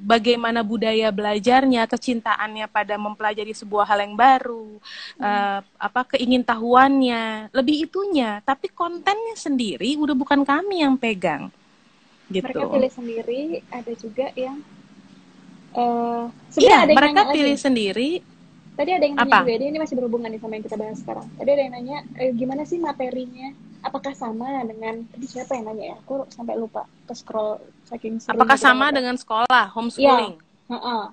[0.04, 4.76] bagaimana budaya belajarnya, kecintaannya pada mempelajari sebuah hal yang baru,
[5.16, 5.24] hmm.
[5.24, 8.44] uh, apa keingintahuannya, lebih itunya.
[8.44, 11.48] Tapi kontennya sendiri udah bukan kami yang pegang.
[12.28, 12.44] Gitu.
[12.44, 14.60] Mereka pilih sendiri, ada juga yang
[15.80, 16.28] uh,
[16.60, 17.64] iya, ada yang mereka pilih lagi.
[17.64, 18.12] sendiri.
[18.76, 19.48] Tadi ada yang nanya Apa?
[19.48, 21.28] juga, ini masih berhubungan nih sama yang kita bahas sekarang.
[21.40, 23.56] Tadi ada yang nanya, eh, gimana sih materinya?
[23.84, 25.96] Apakah sama dengan, tadi siapa yang nanya ya?
[26.04, 30.40] Aku sampai lupa, ke scroll saking Apakah sama dengan sekolah, homeschooling?
[30.40, 31.04] Ya, uh -uh.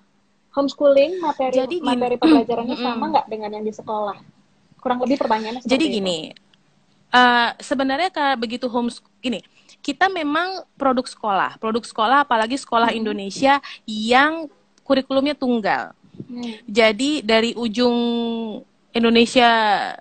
[0.53, 4.17] Homeschooling, materi Jadi gini, materi pembelajarannya mm, sama nggak dengan yang di sekolah?
[4.81, 6.19] Kurang lebih pertanyaannya Jadi gini,
[7.13, 9.41] uh, sebenarnya kayak begitu homeschooling, gini,
[9.83, 13.01] kita memang produk sekolah, produk sekolah apalagi sekolah hmm.
[13.03, 14.47] Indonesia yang
[14.87, 15.93] kurikulumnya tunggal.
[16.29, 16.55] Hmm.
[16.71, 17.97] Jadi dari ujung
[18.93, 19.49] Indonesia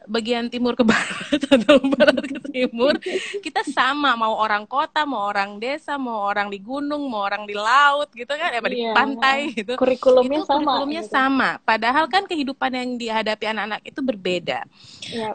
[0.03, 2.99] bagian timur ke barat atau barat ke timur
[3.39, 7.55] kita sama mau orang kota mau orang desa mau orang di gunung mau orang di
[7.55, 9.79] laut gitu kan ya di iya, pantai gitu.
[9.79, 11.13] Kurikulumnya itu sama kurikulumnya gitu.
[11.15, 11.49] sama.
[11.63, 14.59] Padahal kan kehidupan yang dihadapi anak-anak itu berbeda.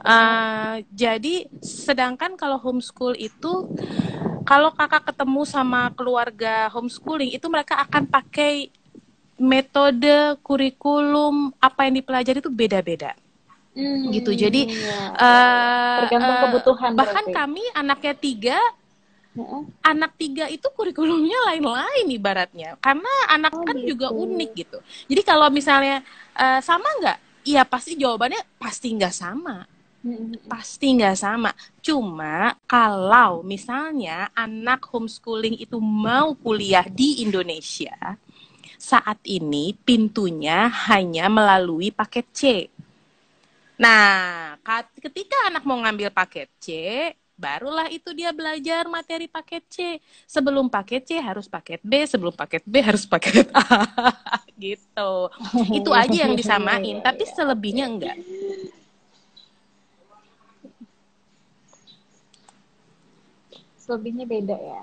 [0.05, 3.73] Uh, jadi sedangkan kalau homeschool itu
[4.47, 8.71] kalau kakak ketemu sama keluarga homeschooling itu mereka akan pakai
[9.37, 13.13] metode kurikulum apa yang dipelajari itu beda-beda
[13.77, 14.33] Hmm, gitu.
[14.33, 15.13] Jadi ya.
[15.13, 16.91] uh, tergantung uh, kebutuhan.
[16.97, 17.37] Bahkan berarti.
[17.37, 18.59] kami anaknya tiga,
[19.85, 23.93] anak tiga itu kurikulumnya lain-lain ibaratnya, karena anak oh, kan gitu.
[23.93, 24.79] juga unik gitu.
[25.13, 26.01] Jadi kalau misalnya
[26.33, 27.19] uh, sama nggak?
[27.45, 29.69] Iya pasti jawabannya pasti nggak sama.
[30.49, 31.51] Pasti nggak sama.
[31.85, 38.17] Cuma kalau misalnya anak homeschooling itu mau kuliah di Indonesia,
[38.81, 42.41] saat ini pintunya hanya melalui paket C
[43.77, 44.57] Nah,
[44.97, 46.69] ketika anak mau ngambil paket C,
[47.37, 49.77] barulah itu dia belajar materi paket C.
[50.25, 53.85] Sebelum paket C harus paket B, sebelum paket B harus paket A.
[54.57, 55.29] gitu.
[55.69, 58.17] Itu aja yang disamain, tapi selebihnya enggak.
[63.77, 64.83] Selebihnya beda ya.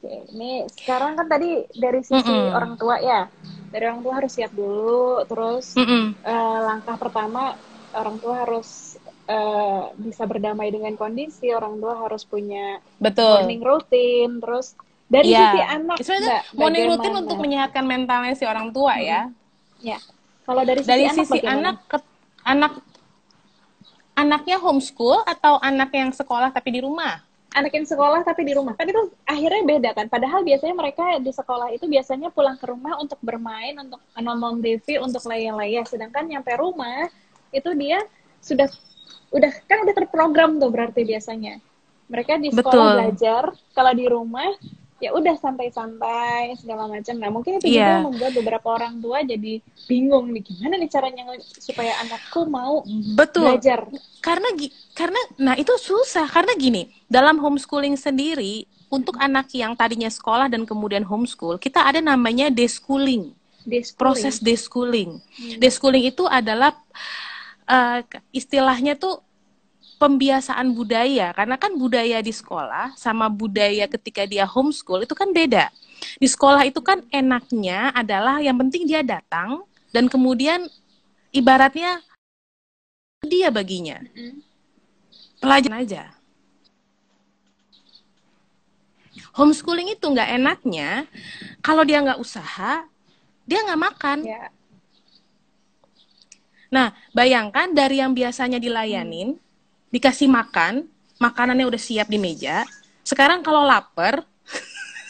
[0.00, 2.56] Oke, ini sekarang kan tadi dari sisi mm -mm.
[2.56, 3.28] orang tua ya.
[3.70, 6.04] Dari orang tua harus siap dulu, terus mm -mm.
[6.20, 7.54] Uh, langkah pertama
[7.94, 13.44] orang tua harus uh, bisa berdamai dengan kondisi, orang tua harus punya Betul.
[13.44, 14.78] morning routine, terus
[15.10, 15.50] dari ya.
[15.50, 19.06] sisi anak, Sebenarnya morning routine untuk menyehatkan mentalnya si orang tua hmm.
[19.06, 19.20] ya.
[19.80, 19.98] Ya,
[20.44, 21.98] kalau dari sisi dari anak, sisi anak ke,
[22.44, 22.72] anak
[24.12, 27.24] anaknya homeschool atau anak yang sekolah tapi di rumah?
[27.50, 31.32] anak yang sekolah tapi di rumah kan itu akhirnya beda kan padahal biasanya mereka di
[31.34, 36.54] sekolah itu biasanya pulang ke rumah untuk bermain untuk nonton TV untuk layar-layar sedangkan nyampe
[36.54, 37.10] rumah
[37.50, 38.02] itu dia
[38.40, 38.70] sudah
[39.30, 41.62] udah kan udah terprogram tuh berarti biasanya
[42.10, 42.90] mereka di sekolah Betul.
[42.98, 43.42] belajar
[43.74, 44.50] kalau di rumah
[45.00, 47.72] ya udah santai-santai segala macam nah mungkin itu yeah.
[47.72, 48.04] juga iya.
[48.04, 51.24] membuat beberapa orang tua jadi bingung nih gimana nih caranya
[51.56, 52.84] supaya anakku mau
[53.16, 53.56] Betul.
[53.56, 53.88] belajar
[54.20, 54.48] karena
[54.92, 60.68] karena nah itu susah karena gini dalam homeschooling sendiri untuk anak yang tadinya sekolah dan
[60.68, 63.32] kemudian homeschool kita ada namanya deschooling,
[63.64, 63.96] deschooling.
[63.96, 65.56] proses deschooling hmm.
[65.56, 66.76] deschooling itu adalah
[67.70, 68.02] uh,
[68.34, 69.22] istilahnya tuh
[70.02, 71.30] pembiasaan budaya.
[71.30, 75.70] Karena kan budaya di sekolah sama budaya ketika dia homeschool itu kan beda.
[76.18, 79.62] Di sekolah itu kan enaknya adalah yang penting dia datang
[79.94, 80.66] dan kemudian
[81.30, 82.02] ibaratnya
[83.22, 84.02] dia baginya.
[85.38, 86.04] Pelajaran aja.
[89.30, 91.06] Homeschooling itu nggak enaknya.
[91.62, 92.82] Kalau dia nggak usaha
[93.50, 94.18] dia nggak makan.
[94.22, 94.48] Yeah.
[96.70, 99.90] Nah, bayangkan dari yang biasanya dilayanin, hmm.
[99.90, 100.86] dikasih makan,
[101.18, 102.62] makanannya udah siap di meja.
[103.02, 104.22] Sekarang kalau lapar,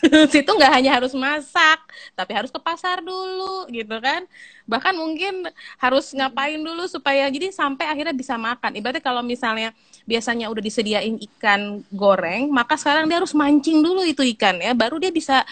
[0.33, 1.85] situ nggak hanya harus masak,
[2.17, 4.25] tapi harus ke pasar dulu, gitu kan?
[4.65, 8.81] Bahkan mungkin harus ngapain dulu supaya jadi sampai akhirnya bisa makan.
[8.81, 9.77] Ibaratnya kalau misalnya
[10.09, 14.97] biasanya udah disediain ikan goreng, maka sekarang dia harus mancing dulu itu ikan ya, baru
[14.97, 15.45] dia bisa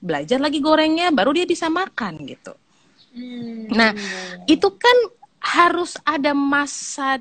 [0.00, 2.56] belajar lagi gorengnya, baru dia bisa makan gitu.
[3.12, 3.68] Hmm.
[3.68, 3.92] Nah,
[4.48, 4.96] itu kan
[5.40, 7.18] harus ada masa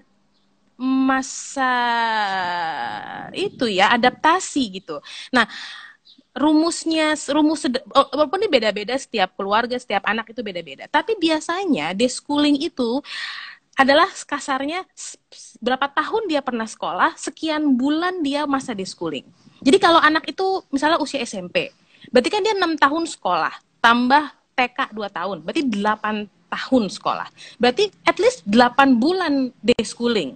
[0.79, 1.75] masa
[3.35, 5.03] itu ya adaptasi gitu.
[5.35, 5.43] Nah,
[6.31, 10.87] rumusnya rumus oh, walaupun ini beda-beda setiap keluarga, setiap anak itu beda-beda.
[10.87, 13.03] Tapi biasanya deschooling itu
[13.75, 14.87] adalah kasarnya
[15.59, 19.27] berapa tahun dia pernah sekolah, sekian bulan dia masa deschooling.
[19.59, 21.75] Jadi kalau anak itu misalnya usia SMP,
[22.11, 23.51] berarti kan dia enam tahun sekolah,
[23.83, 27.29] tambah TK 2 tahun, berarti 8 tahun sekolah.
[27.61, 30.35] Berarti at least 8 bulan deschooling.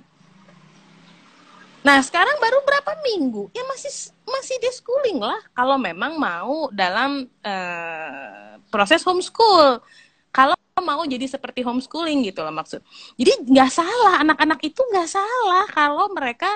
[1.84, 3.52] Nah, sekarang baru berapa minggu?
[3.52, 3.92] Ya masih
[4.24, 9.84] masih deschooling lah kalau memang mau dalam uh, proses homeschool.
[10.32, 12.80] Kalau mau jadi seperti homeschooling gitu loh maksud.
[13.20, 16.50] Jadi nggak salah anak-anak itu nggak salah kalau mereka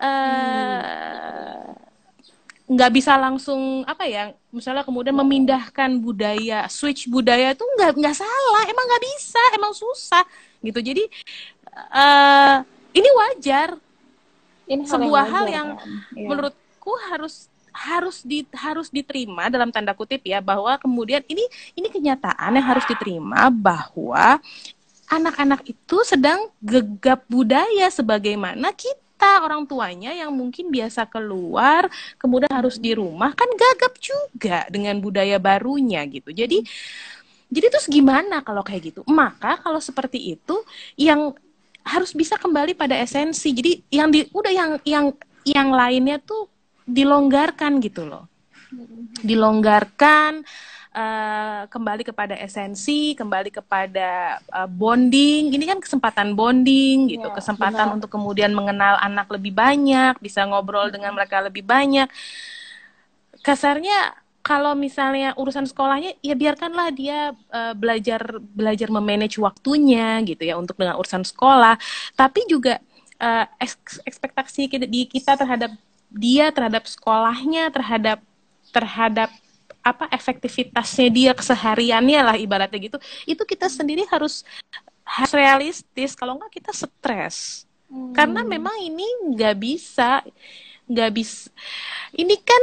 [0.00, 1.70] uh,
[2.64, 8.64] nggak bisa langsung apa ya misalnya kemudian memindahkan budaya switch budaya itu nggak nggak salah
[8.64, 10.24] emang nggak bisa emang susah
[10.64, 11.04] gitu jadi
[11.92, 12.64] uh,
[12.96, 13.76] ini wajar
[14.64, 15.88] ini sebuah hal yang, hal yang kan?
[16.16, 16.28] ya.
[16.32, 21.44] menurutku harus harus di harus diterima dalam tanda kutip ya bahwa kemudian ini
[21.76, 24.40] ini kenyataan yang harus diterima bahwa
[25.12, 29.03] anak-anak itu sedang gegap budaya sebagaimana kita
[29.44, 31.88] orang tuanya yang mungkin biasa keluar
[32.20, 36.64] kemudian harus di rumah kan gagap juga dengan budaya barunya gitu jadi
[37.48, 40.56] jadi terus gimana kalau kayak gitu maka kalau seperti itu
[40.98, 41.36] yang
[41.84, 43.52] harus bisa kembali pada esensi.
[43.52, 45.06] Jadi yang di udah yang yang
[45.44, 46.48] yang lainnya tuh
[46.88, 48.26] dilonggarkan gitu loh.
[49.20, 50.42] Dilonggarkan
[50.94, 55.50] uh, kembali kepada esensi, kembali kepada uh, bonding.
[55.50, 57.96] Ini kan kesempatan bonding gitu, ya, kesempatan benar.
[57.98, 62.06] untuk kemudian mengenal anak lebih banyak, bisa ngobrol dengan mereka lebih banyak.
[63.44, 68.20] Kasarnya kalau misalnya urusan sekolahnya ya biarkanlah dia uh, belajar
[68.52, 71.80] belajar memanage waktunya gitu ya untuk dengan urusan sekolah
[72.12, 72.76] tapi juga
[73.16, 73.48] uh,
[74.04, 75.72] ekspektasi kita, di kita terhadap
[76.12, 78.20] dia terhadap sekolahnya terhadap
[78.68, 79.32] terhadap
[79.84, 82.98] apa efektivitasnya dia kesehariannya lah ibaratnya gitu.
[83.28, 84.42] Itu kita sendiri harus
[85.04, 86.16] harus realistis.
[86.16, 87.68] Kalau nggak kita stres.
[87.94, 88.10] Hmm.
[88.10, 89.06] karena memang ini
[89.36, 90.24] nggak bisa
[90.90, 91.46] nggak bisa
[92.18, 92.62] ini kan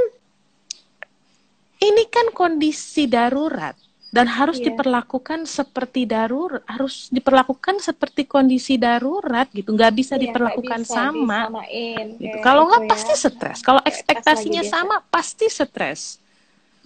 [1.81, 3.73] ini kan kondisi darurat
[4.11, 4.69] dan harus yeah.
[4.69, 9.71] diperlakukan seperti darurat harus diperlakukan seperti kondisi darurat gitu.
[9.71, 11.47] Nggak bisa yeah, diperlakukan bisa sama.
[12.19, 12.37] gitu.
[12.43, 12.91] Kalau nggak gitu ya.
[12.91, 13.59] pasti stres.
[13.63, 16.20] Kalau ekspektasinya sama pasti stres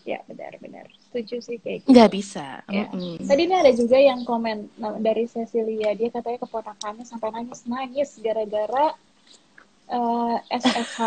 [0.06, 1.89] ya benar-benar setuju sih kayak gitu.
[1.89, 2.86] nggak bisa ya.
[2.93, 7.66] mm tadi ini ada juga yang komen nah, dari Cecilia dia katanya keponakannya sampai nangis
[7.66, 8.93] nangis gara-gara
[9.89, 10.97] uh, eh, SSH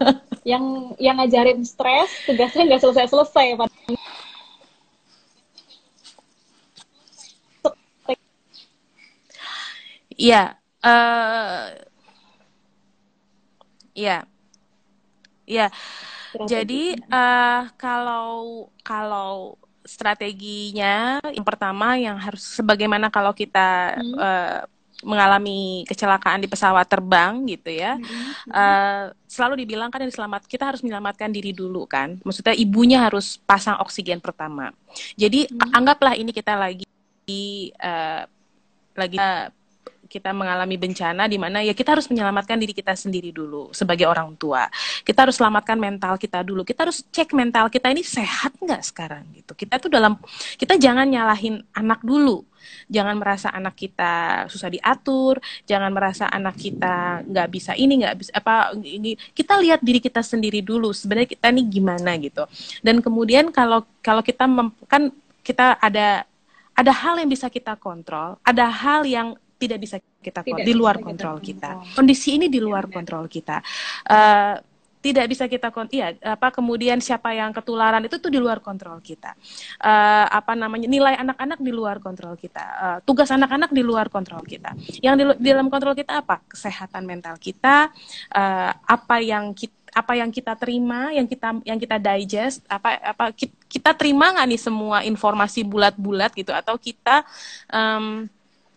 [0.52, 3.46] yang yang ngajarin stres tugasnya nggak selesai selesai
[10.22, 10.54] Iya,
[10.86, 11.74] uh,
[13.98, 14.22] iya,
[15.50, 15.66] iya.
[16.48, 24.14] Jadi uh, kalau kalau strateginya yang pertama yang harus sebagaimana kalau kita hmm.
[24.14, 24.60] uh,
[25.02, 28.54] mengalami kecelakaan di pesawat terbang gitu ya, mm-hmm.
[28.54, 32.22] uh, selalu dibilang kan yang selamat kita harus menyelamatkan diri dulu kan.
[32.22, 34.70] Maksudnya ibunya harus pasang oksigen pertama.
[35.18, 35.74] Jadi mm-hmm.
[35.74, 36.86] anggaplah ini kita lagi
[37.82, 38.22] uh,
[38.94, 39.50] lagi uh,
[40.12, 44.36] kita mengalami bencana di mana ya kita harus menyelamatkan diri kita sendiri dulu sebagai orang
[44.36, 44.68] tua.
[45.00, 46.68] Kita harus selamatkan mental kita dulu.
[46.68, 49.56] Kita harus cek mental kita ini sehat nggak sekarang gitu.
[49.56, 50.20] Kita tuh dalam
[50.60, 52.44] kita jangan nyalahin anak dulu.
[52.92, 58.30] Jangan merasa anak kita susah diatur, jangan merasa anak kita nggak bisa ini nggak bisa
[58.36, 59.16] apa ini.
[59.32, 60.92] Kita lihat diri kita sendiri dulu.
[60.92, 62.44] Sebenarnya kita ini gimana gitu.
[62.84, 64.44] Dan kemudian kalau kalau kita
[64.86, 65.08] kan
[65.42, 66.28] kita ada
[66.72, 70.98] ada hal yang bisa kita kontrol, ada hal yang tidak bisa kita tidak di luar
[70.98, 71.94] kontrol kita, kita.
[71.94, 73.56] Kondisi ini di luar ya, kontrol kita.
[74.10, 74.58] Uh,
[75.02, 79.02] tidak bisa kita kon iya apa kemudian siapa yang ketularan itu tuh di luar kontrol
[79.02, 79.34] kita.
[79.82, 82.64] Uh, apa namanya nilai anak-anak di luar kontrol kita.
[82.78, 84.78] Uh, tugas anak-anak di luar kontrol kita.
[85.02, 86.38] Yang di, di dalam kontrol kita apa?
[86.46, 87.90] Kesehatan mental kita
[88.30, 93.24] uh, apa yang kita apa yang kita terima, yang kita yang kita digest, apa apa
[93.68, 96.54] kita terima nggak nih semua informasi bulat-bulat gitu?
[96.54, 97.28] Atau kita
[97.68, 98.24] um,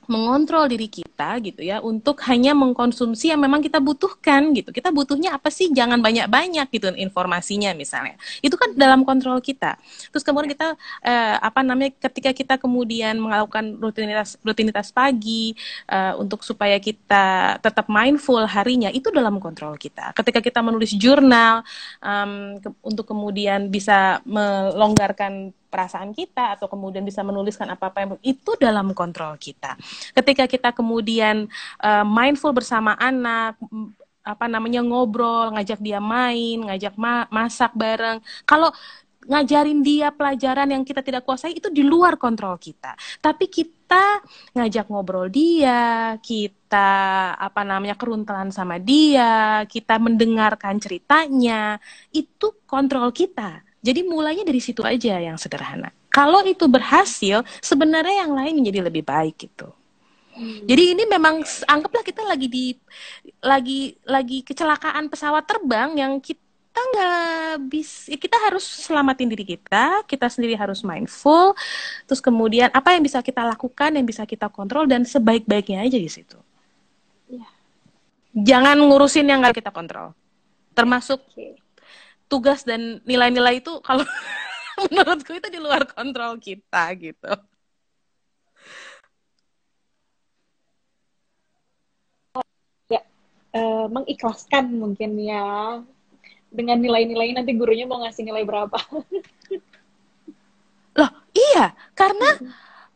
[0.08, 4.70] mengontrol diri kita gitu ya untuk hanya mengkonsumsi yang memang kita butuhkan gitu.
[4.72, 5.72] Kita butuhnya apa sih?
[5.72, 8.16] Jangan banyak-banyak gitu informasinya misalnya.
[8.39, 9.78] Itu kan dalam kontrol kita.
[10.12, 15.56] Terus kemudian kita eh, apa namanya ketika kita kemudian melakukan rutinitas rutinitas pagi
[15.89, 20.12] eh, untuk supaya kita tetap mindful harinya itu dalam kontrol kita.
[20.16, 21.62] Ketika kita menulis jurnal
[22.01, 28.55] um, ke, untuk kemudian bisa melonggarkan perasaan kita atau kemudian bisa menuliskan apa-apa yang itu
[28.55, 29.76] dalam kontrol kita.
[30.15, 31.51] Ketika kita kemudian
[31.84, 33.59] uh, mindful bersama anak
[34.23, 38.23] apa namanya ngobrol, ngajak dia main, ngajak ma masak bareng.
[38.47, 38.71] Kalau
[39.26, 42.93] ngajarin dia pelajaran yang kita tidak kuasai itu di luar kontrol kita.
[43.19, 44.21] Tapi kita
[44.53, 51.82] ngajak ngobrol dia, kita apa namanya keruntelan sama dia, kita mendengarkan ceritanya,
[52.13, 53.64] itu kontrol kita.
[53.86, 55.93] Jadi mulainya dari situ aja yang sederhana.
[56.09, 59.69] Kalau itu berhasil, sebenarnya yang lain menjadi lebih baik gitu.
[60.33, 60.65] Hmm.
[60.65, 62.73] Jadi ini memang anggaplah kita lagi di
[63.45, 66.41] lagi lagi kecelakaan pesawat terbang yang kita
[66.75, 71.55] kita nggak bisa ya kita harus selamatin diri kita kita sendiri harus mindful
[72.03, 76.11] terus kemudian apa yang bisa kita lakukan yang bisa kita kontrol dan sebaik-baiknya aja di
[76.11, 76.36] situ
[77.31, 77.47] ya.
[78.36, 80.11] jangan ngurusin yang nggak kita kontrol
[80.75, 81.55] termasuk okay.
[82.26, 84.05] Tugas dan nilai-nilai itu kalau
[84.89, 87.32] menurutku itu di luar kontrol kita gitu
[92.89, 93.01] ya
[93.55, 95.80] uh, mengikhlaskan mungkin ya
[96.55, 98.80] dengan nilai-nilai nanti gurunya mau ngasih nilai berapa.
[100.95, 102.30] Loh, iya, karena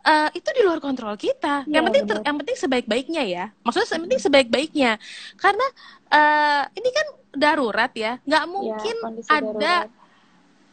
[0.08, 1.68] uh, itu di luar kontrol kita.
[1.68, 3.46] Ya, yang penting ter, yang penting sebaik-baiknya ya.
[3.68, 4.92] Maksudnya yang penting sebaik-baiknya.
[5.36, 5.68] Karena
[6.08, 9.74] uh, ini kan darurat ya, nggak iya, mungkin ya, ada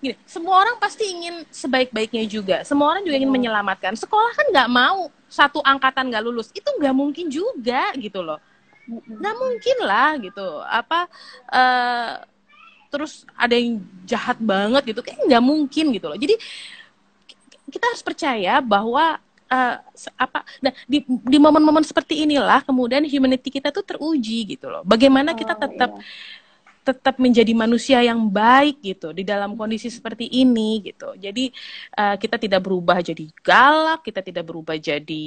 [0.01, 2.57] gini, semua orang pasti ingin sebaik-baiknya juga.
[2.65, 3.37] Semua orang juga ingin ya.
[3.37, 3.95] menyelamatkan.
[3.97, 6.49] Sekolah kan nggak mau satu angkatan nggak lulus.
[6.53, 8.41] Itu nggak mungkin juga gitu loh.
[8.87, 10.47] Nggak mungkin lah gitu.
[10.65, 11.11] Apa
[11.51, 12.23] uh,
[12.97, 16.35] terus ada yang jahat banget gitu kayak nggak mungkin gitu loh jadi
[17.69, 19.19] kita harus percaya bahwa
[19.51, 19.77] uh,
[20.17, 25.35] apa nah di di momen-momen seperti inilah kemudian humanity kita tuh teruji gitu loh bagaimana
[25.35, 26.05] kita oh, tetap iya.
[26.87, 31.51] Tetap menjadi manusia yang baik gitu di dalam kondisi seperti ini gitu jadi
[31.99, 35.27] uh, kita tidak berubah jadi galak kita tidak berubah jadi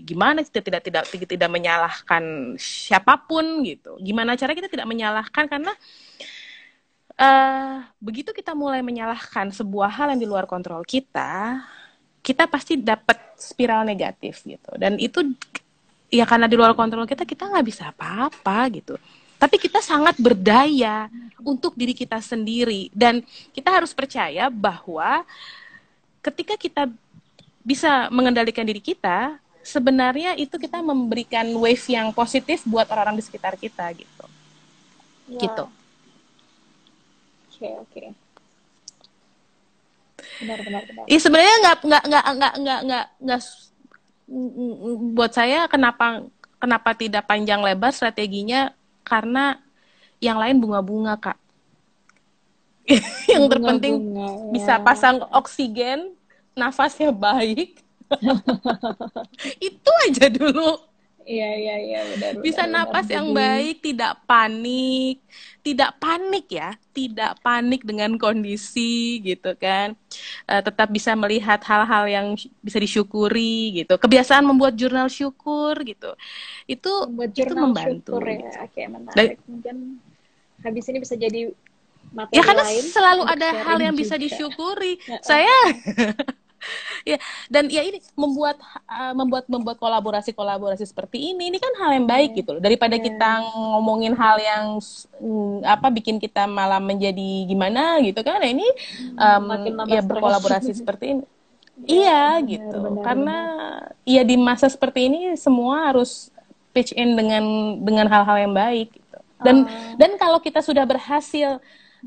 [0.00, 5.44] gimana kita tidak tidak tidak, tidak menyalahkan siapa pun gitu gimana cara kita tidak menyalahkan
[5.44, 5.76] karena
[7.16, 11.64] uh, begitu kita mulai menyalahkan sebuah hal yang di luar kontrol kita,
[12.20, 14.70] kita pasti dapat spiral negatif gitu.
[14.76, 15.24] Dan itu
[16.12, 18.94] ya karena di luar kontrol kita, kita nggak bisa apa-apa gitu.
[19.36, 21.12] Tapi kita sangat berdaya
[21.44, 23.20] untuk diri kita sendiri dan
[23.52, 25.22] kita harus percaya bahwa
[26.24, 26.88] ketika kita
[27.60, 33.54] bisa mengendalikan diri kita, sebenarnya itu kita memberikan wave yang positif buat orang-orang di sekitar
[33.60, 34.24] kita gitu.
[35.28, 35.42] Ya.
[35.44, 35.64] Gitu
[37.56, 38.04] oke oke
[40.36, 43.42] benar benar benar Iya sebenarnya nggak nggak nggak nggak nggak nggak nggak
[45.16, 46.26] buat saya kenapa
[46.60, 48.74] kenapa tidak panjang lebar strateginya
[49.06, 49.62] karena
[50.18, 51.38] yang lain bunga-bunga kak.
[53.30, 54.50] Yang bunga, terpenting bunga, ya.
[54.54, 56.14] bisa pasang oksigen
[56.54, 57.82] nafasnya baik.
[59.70, 60.78] Itu aja dulu
[61.26, 62.30] Iya iya iya benar.
[62.38, 63.16] Bisa benar, napas benar.
[63.18, 65.16] yang baik, tidak panik,
[65.66, 69.98] tidak panik ya, tidak panik dengan kondisi gitu kan.
[70.46, 72.26] Uh, tetap bisa melihat hal-hal yang
[72.62, 73.98] bisa disyukuri gitu.
[73.98, 76.14] Kebiasaan membuat jurnal syukur gitu.
[76.70, 78.14] Itu membuat itu membantu.
[78.14, 78.38] Syukur, ya.
[78.38, 78.58] Gitu.
[78.62, 79.14] Oke, menarik.
[79.18, 79.76] Dan, Mungkin
[80.62, 81.50] habis ini bisa jadi
[82.14, 84.02] materi Ya karena lain selalu ada hal yang juga.
[84.06, 85.02] bisa disyukuri.
[85.26, 85.50] Saya
[87.06, 88.58] ya dan ya ini membuat
[88.90, 92.38] uh, membuat membuat kolaborasi kolaborasi seperti ini ini kan hal yang baik yeah.
[92.42, 93.04] gitu loh daripada yeah.
[93.06, 94.64] kita ngomongin hal yang
[95.22, 98.66] mm, apa bikin kita malah menjadi gimana gitu kan nah, ini
[99.14, 99.46] um,
[99.86, 101.24] ya berkolaborasi seperti ini
[101.86, 104.08] iya benar, gitu benar, karena benar.
[104.08, 106.32] ya di masa seperti ini semua harus
[106.74, 107.44] pitch in dengan
[107.80, 109.94] dengan hal-hal yang baik gitu dan uh.
[110.00, 111.60] dan kalau kita sudah berhasil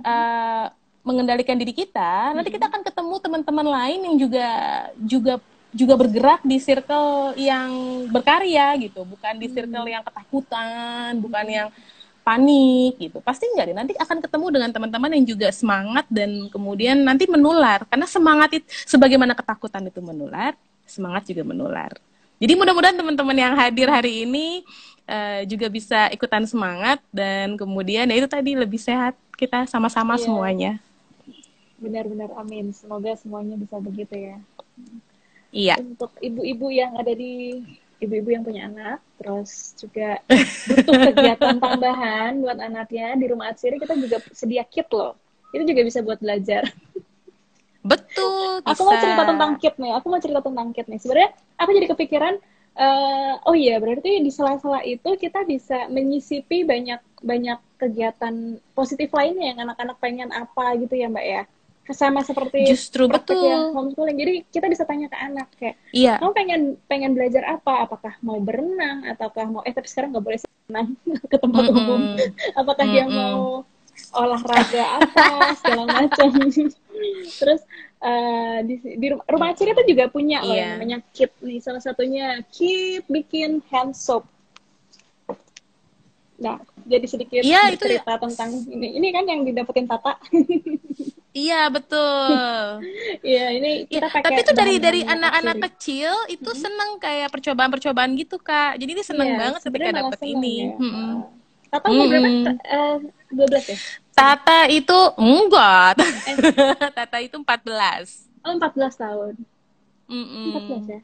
[0.03, 0.65] uh,
[1.03, 4.47] mengendalikan diri kita, nanti kita akan ketemu teman-teman lain yang juga
[4.99, 5.33] juga
[5.69, 7.69] juga bergerak di circle yang
[8.09, 11.69] berkarya gitu, bukan di circle yang ketakutan, bukan yang
[12.25, 13.17] panik gitu.
[13.21, 13.77] Pasti enggak deh.
[13.77, 17.85] Nanti akan ketemu dengan teman-teman yang juga semangat dan kemudian nanti menular.
[17.89, 20.53] Karena semangat itu sebagaimana ketakutan itu menular,
[20.89, 21.93] semangat juga menular.
[22.39, 24.63] Jadi mudah-mudahan teman-teman yang hadir hari ini
[25.09, 30.23] uh, juga bisa ikutan semangat dan kemudian ya itu tadi lebih sehat kita sama-sama yeah.
[30.23, 30.73] semuanya
[31.79, 32.75] benar-benar amin.
[32.75, 34.37] Semoga semuanya bisa begitu ya.
[35.49, 35.75] Iya.
[35.81, 37.63] Untuk ibu-ibu yang ada di
[37.99, 40.23] ibu-ibu yang punya anak terus juga
[40.71, 45.17] butuh kegiatan tambahan buat anaknya di rumah atsiri kita juga sedia kit loh.
[45.51, 46.69] Itu juga bisa buat belajar.
[47.83, 50.99] Betul aku mau cerita tentang kit nih aku mau cerita tentang kit nih.
[51.01, 52.35] Sebenarnya aku jadi kepikiran
[52.79, 59.55] uh, oh iya berarti di sela-sela itu kita bisa menyisipi banyak banyak kegiatan positif lainnya
[59.55, 61.43] yang anak-anak pengen apa gitu ya mbak ya
[61.91, 63.73] sama seperti Justru betul.
[63.73, 64.17] homeschooling.
[64.17, 66.17] Jadi kita bisa tanya ke anak kayak, Iya.
[66.17, 67.85] kamu pengen pengen belajar apa?
[67.85, 70.87] Apakah mau berenang ataukah mau eh tapi sekarang nggak boleh berenang
[71.31, 71.77] ke tempat Mm-mm.
[71.77, 72.01] umum.
[72.53, 73.15] Apakah dia Mm-mm.
[73.15, 73.41] mau
[74.15, 75.25] olahraga apa
[75.59, 76.29] segala macam.
[77.35, 77.61] Terus
[77.99, 81.83] eh, di, di rum- rumah Ciri itu juga punya loh yang namanya Kit nih salah
[81.83, 84.23] satunya Kit bikin hand soap.
[86.39, 86.55] Nah,
[86.87, 88.95] jadi sedikit itu- cerita tentang ini.
[88.95, 90.15] Ini kan yang didapetin Tata.
[91.33, 92.81] Iya, betul.
[93.25, 98.11] Iya, ini Ya, kita pakai tapi itu dari dari anak-anak kecil itu seneng kayak percobaan-percobaan
[98.17, 98.79] gitu kak.
[98.81, 100.55] Jadi dia seneng Iya, banget ketika dapet ini.
[100.65, 100.75] ya.
[100.77, 101.11] Mm-mm.
[101.69, 102.29] Tata umur berapa?
[102.29, 102.55] Mm-mm.
[102.65, 102.95] Eh,
[103.29, 103.77] 12 ya?
[104.17, 105.95] Tata itu enggak.
[106.01, 106.35] Eh.
[106.97, 108.29] Tata itu 14.
[108.41, 109.33] Oh, 14 tahun.
[110.09, 110.53] Mm-mm.
[110.57, 110.99] 14 ya?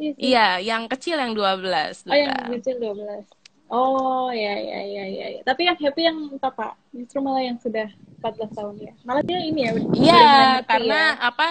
[0.00, 0.22] Iya, sih.
[0.32, 2.08] Iya, yang kecil yang 12.
[2.08, 3.28] Oh, yang kecil 12.
[3.70, 5.40] Oh, ya, ya, ya, ya, ya.
[5.44, 6.72] Tapi yang happy yang Tata.
[6.90, 7.86] Justru malah yang sudah
[8.20, 8.92] 14 tahun ya.
[9.02, 9.72] Malah dia ini ya.
[9.96, 10.28] Iya,
[10.68, 11.28] karena ya.
[11.32, 11.46] apa?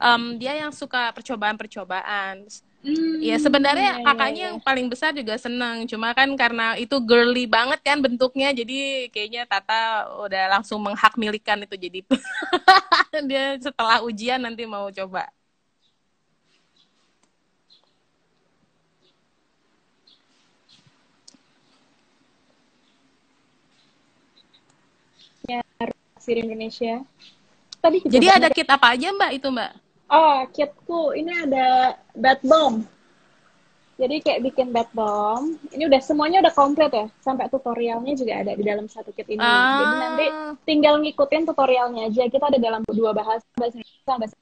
[0.00, 2.48] em, dia yang suka percobaan-percobaan.
[2.84, 4.46] Hmm, Ya sebenarnya ya, ya, kakaknya ya.
[4.52, 9.48] yang paling besar juga seneng, cuma kan karena itu girly banget kan bentuknya, jadi kayaknya
[9.48, 12.04] Tata udah langsung menghak milikan itu jadi
[13.28, 15.32] dia setelah ujian nanti mau coba.
[25.48, 25.60] Ya,
[26.24, 27.04] Siri Indonesia.
[27.84, 29.70] Tadi Jadi ada kit apa aja Mbak itu Mbak?
[30.08, 32.88] Oh, kitku ini ada bath bomb.
[33.94, 35.60] Jadi kayak bikin bath bomb.
[35.68, 37.06] Ini udah semuanya udah komplit ya.
[37.20, 39.38] Sampai tutorialnya juga ada di dalam satu kit ini.
[39.38, 42.24] Jadi nanti Ah, tinggal ngikutin tutorialnya aja.
[42.26, 44.36] Kita ada dalam dua bahasa, bahasa Indonesia bahasa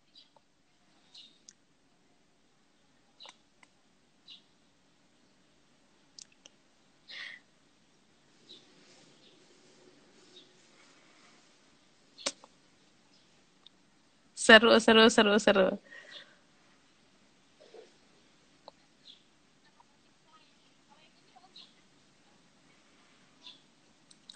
[14.52, 15.68] seru seru seru seru.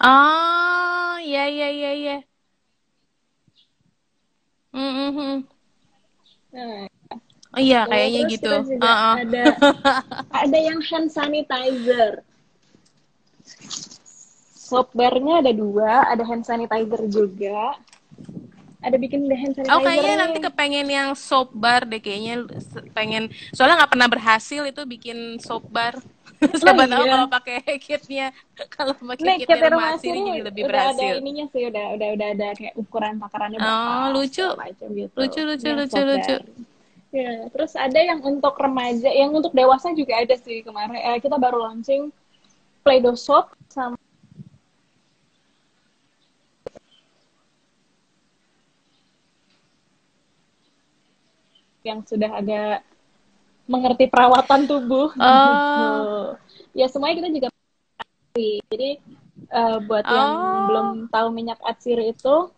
[0.00, 2.16] Oh, ya ya ya ya.
[4.72, 5.44] Mm-mm.
[6.52, 6.88] Nah,
[7.56, 8.52] Oh iya, Tuh, kayaknya terus gitu.
[8.52, 9.14] kita juga Uh-uh.
[9.16, 9.44] ada
[10.44, 12.20] ada yang hand sanitizer.
[14.52, 17.80] Soap bar-nya ada dua, ada hand sanitizer juga.
[18.86, 19.74] Ada bikin hand sanitizer.
[19.74, 22.46] Oh kayaknya nanti kepengen yang soap bar deh kayaknya
[22.94, 25.98] pengen soalnya nggak pernah berhasil itu bikin soap bar.
[26.60, 27.12] Siapa tahu iya.
[27.16, 28.26] kalau pakai kitnya
[28.70, 31.02] kalau pakai kitnya kita rumah sini jadi lebih udah berhasil.
[31.02, 34.46] ada ininya sih, udah udah udah ada kayak ukuran takarannya Oh, berapa, lucu.
[34.54, 35.14] macam gitu.
[35.16, 36.36] Lucu, lucu, Yang lucu, lucu.
[37.16, 40.92] Ya, terus ada yang untuk remaja, yang untuk dewasa juga ada sih kemarin.
[40.94, 42.12] Eh, kita baru launching
[42.84, 43.96] Play-Doh soap sama
[51.86, 52.82] yang sudah agak
[53.70, 55.14] mengerti perawatan tubuh.
[55.16, 56.34] Oh.
[56.78, 57.48] ya semuanya kita juga
[58.36, 59.00] jadi
[59.48, 60.64] eh, buat yang Oh.
[60.66, 62.50] belum tahu minyak atsiri itu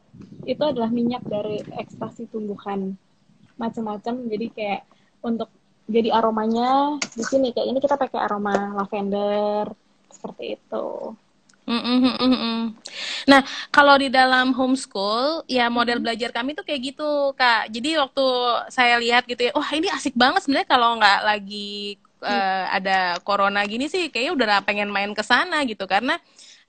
[0.49, 2.97] itu adalah minyak dari ekstraksi tumbuhan
[3.61, 4.83] macam-macam jadi kayak
[5.23, 5.53] untuk
[5.89, 9.71] jadi aromanya di sini kayak ini kita pakai aroma lavender
[10.09, 11.15] seperti itu
[11.69, 12.61] Mm, mm, mm, mm, mm.
[13.29, 17.69] Nah, kalau di dalam homeschool, ya model belajar kami tuh kayak gitu, Kak.
[17.69, 18.25] Jadi waktu
[18.73, 23.61] saya lihat gitu ya, wah ini asik banget sebenarnya kalau nggak lagi eh, ada corona
[23.69, 25.85] gini sih, kayaknya udah pengen main ke sana gitu.
[25.85, 26.17] Karena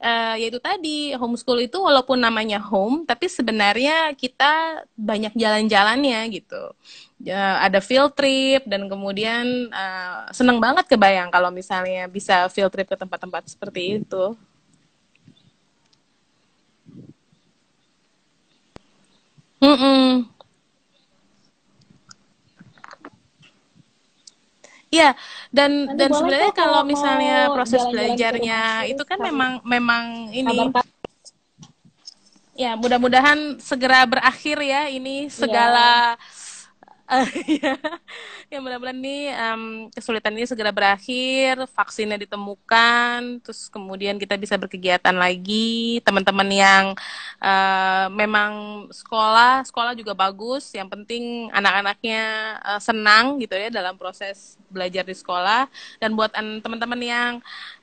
[0.03, 6.75] eh, ya itu tadi, homeschool itu walaupun namanya home, tapi sebenarnya kita banyak jalan-jalannya gitu.
[7.23, 12.87] Ya, ada field trip dan kemudian eh, seneng banget kebayang kalau misalnya bisa field trip
[12.91, 14.35] ke tempat-tempat seperti itu.
[19.59, 20.23] Mm-mm.
[24.89, 25.13] Iya,
[25.53, 29.51] dan Nanti dan sebenarnya kalau kalau misalnya proses jalan-jalan ke belajarnya Siri, itu kan memang
[29.61, 30.03] memang
[30.33, 30.85] ini kabar
[32.59, 36.17] ya mudah-mudahan segera berakhir ya ini segala
[37.49, 37.73] ya,
[38.53, 45.17] ya mudah-mudahan nih em, kesulitan ini segera berakhir, vaksinnya ditemukan, terus kemudian kita bisa berkegiatan
[45.17, 45.97] lagi.
[46.05, 46.85] Teman-teman yang
[47.41, 50.69] eh, memang sekolah, sekolah juga bagus.
[50.69, 52.21] Yang penting anak-anaknya
[52.61, 55.65] eh, senang gitu ya dalam proses belajar di sekolah.
[55.97, 57.33] Dan buat an- teman-teman yang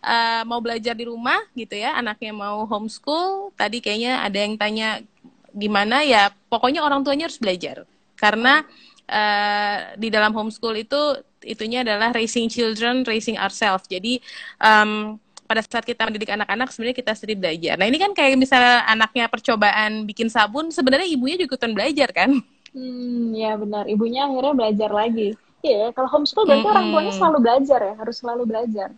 [0.06, 5.02] eh, mau belajar di rumah gitu ya, anaknya mau homeschool, tadi kayaknya ada yang tanya
[5.50, 7.82] gimana ya, pokoknya orang tuanya harus belajar
[8.16, 8.64] karena
[9.06, 13.86] eh, di dalam homeschool itu itunya adalah raising children, raising ourselves.
[13.86, 14.18] Jadi
[14.58, 17.74] em, pada saat kita mendidik anak-anak sebenarnya kita sendiri belajar.
[17.78, 22.42] Nah ini kan kayak misalnya anaknya percobaan bikin sabun, sebenarnya ibunya juga ikutan belajar kan?
[22.74, 23.86] Hmm, ya benar.
[23.86, 25.38] Ibunya akhirnya belajar lagi.
[25.64, 26.74] Iya, kalau homeschool berarti mm -hmm.
[26.76, 28.88] orang tuanya selalu belajar ya, harus selalu belajar.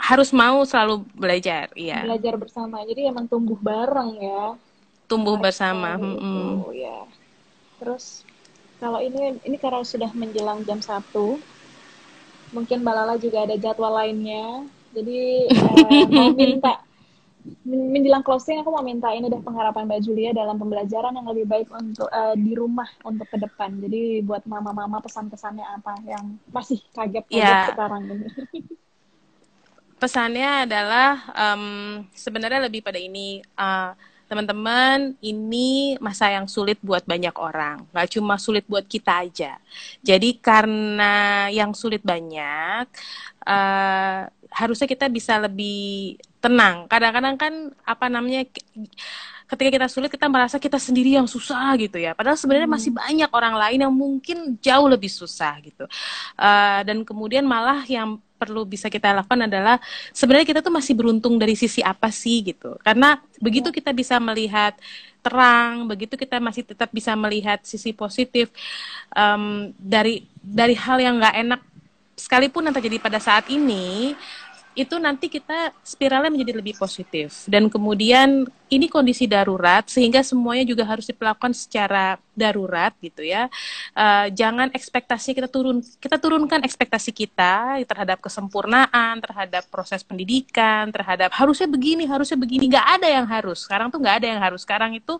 [0.00, 2.00] Harus mau selalu belajar, iya.
[2.08, 2.80] Belajar bersama.
[2.88, 4.56] Jadi emang tumbuh bareng ya.
[5.04, 6.00] Tumbuh bersama.
[6.00, 6.64] Hmm.
[6.72, 7.04] ya.
[7.76, 8.24] Terus
[8.80, 11.36] kalau ini ini karena sudah menjelang jam satu,
[12.50, 14.64] mungkin Mbak Lala juga ada jadwal lainnya.
[14.96, 16.80] Jadi uh, mau minta
[17.64, 21.68] menjelang closing aku mau minta ini deh pengharapan Mbak Julia dalam pembelajaran yang lebih baik
[21.72, 23.80] untuk uh, di rumah untuk ke depan.
[23.80, 27.68] Jadi buat mama-mama pesan-pesannya apa yang masih kaget-kaget yeah.
[27.72, 28.26] sekarang ini.
[30.00, 33.92] Pesannya adalah um, sebenarnya lebih pada ini uh,
[34.30, 39.58] teman-teman, ini masa yang sulit buat banyak orang, nggak cuma sulit buat kita aja.
[40.06, 42.86] Jadi karena yang sulit banyak,
[43.42, 46.86] uh, harusnya kita bisa lebih tenang.
[46.86, 48.46] Kadang-kadang kan apa namanya
[49.50, 52.14] ketika kita sulit kita merasa kita sendiri yang susah gitu ya.
[52.14, 52.76] Padahal sebenarnya hmm.
[52.78, 55.90] masih banyak orang lain yang mungkin jauh lebih susah gitu.
[56.38, 59.76] Uh, dan kemudian malah yang perlu bisa kita lakukan adalah
[60.16, 62.80] sebenarnya kita tuh masih beruntung dari sisi apa sih gitu.
[62.80, 63.76] Karena begitu iya.
[63.76, 64.72] kita bisa melihat
[65.20, 68.48] terang, begitu kita masih tetap bisa melihat sisi positif
[69.12, 71.60] um, dari dari hal yang nggak enak
[72.16, 74.12] sekalipun yang terjadi pada saat ini
[74.80, 77.44] itu nanti kita spiralnya menjadi lebih positif.
[77.44, 83.50] Dan kemudian ini kondisi darurat sehingga semuanya juga harus diperlakukan secara darurat gitu ya.
[83.92, 91.34] Uh, jangan ekspektasi kita turun kita turunkan ekspektasi kita terhadap kesempurnaan terhadap proses pendidikan terhadap
[91.34, 92.70] harusnya begini harusnya begini.
[92.70, 93.66] Nggak ada yang harus.
[93.66, 94.62] Sekarang tuh nggak ada yang harus.
[94.62, 95.18] Sekarang itu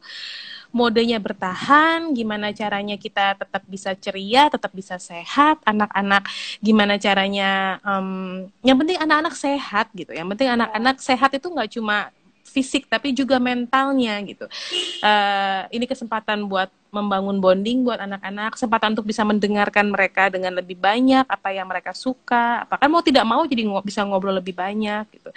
[0.70, 6.26] modenya bertahan, gimana caranya kita tetap bisa ceria, tetap bisa sehat, anak-anak
[6.62, 12.14] gimana caranya, um, yang penting anak-anak sehat gitu, yang penting anak-anak sehat itu nggak cuma
[12.50, 14.50] fisik tapi juga mentalnya gitu.
[14.98, 20.74] Uh, ini kesempatan buat membangun bonding buat anak-anak, kesempatan untuk bisa mendengarkan mereka dengan lebih
[20.74, 25.06] banyak apa yang mereka suka, apa kan mau tidak mau jadi bisa ngobrol lebih banyak
[25.14, 25.30] gitu.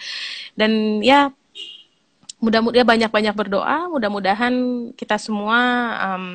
[0.58, 1.30] Dan ya
[2.44, 4.54] mudah-mudahan banyak-banyak berdoa, mudah-mudahan
[5.00, 5.60] kita semua
[6.12, 6.26] um,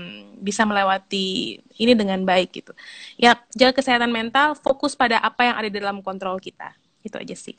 [0.40, 2.72] bisa melewati ini dengan baik gitu.
[3.20, 6.72] Ya, jaga kesehatan mental, fokus pada apa yang ada di dalam kontrol kita.
[7.04, 7.52] Itu aja sih.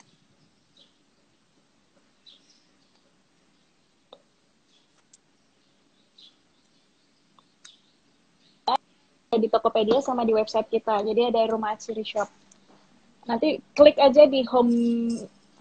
[9.30, 11.06] di Tokopedia sama di website kita.
[11.06, 12.26] Jadi ada Rumah Atsiri Shop.
[13.30, 14.74] Nanti klik aja di home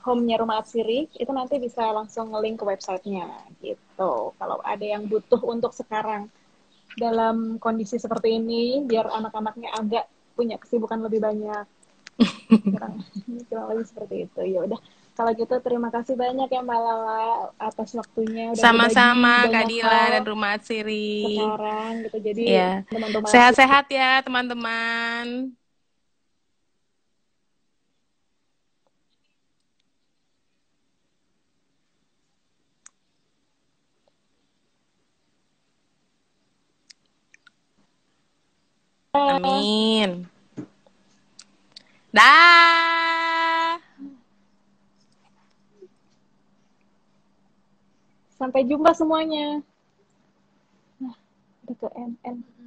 [0.04, 3.28] home-nya Rumah Atsiri, itu nanti bisa langsung nge-link ke websitenya
[3.60, 4.34] gitu.
[4.36, 6.32] Kalau ada yang butuh untuk sekarang
[6.96, 11.66] dalam kondisi seperti ini, biar anak-anaknya agak punya kesibukan lebih banyak.
[12.60, 13.00] kurang,
[13.48, 14.42] kurang lebih seperti itu.
[14.44, 14.80] Ya udah.
[15.20, 18.56] Kalau gitu terima kasih banyak ya Mbak Lala atas waktunya.
[18.56, 21.36] Sama-sama Kak Dila dan Rumah Atsiri.
[21.36, 22.18] Sekarang gitu.
[22.24, 22.72] Jadi ya.
[22.88, 25.59] teman-teman sehat-sehat ya teman-teman.
[39.20, 40.24] Amin.
[42.16, 43.76] Dah.
[48.40, 49.60] Sampai jumpa semuanya.
[51.04, 51.16] Nah,
[51.68, 52.59] udah ke MN.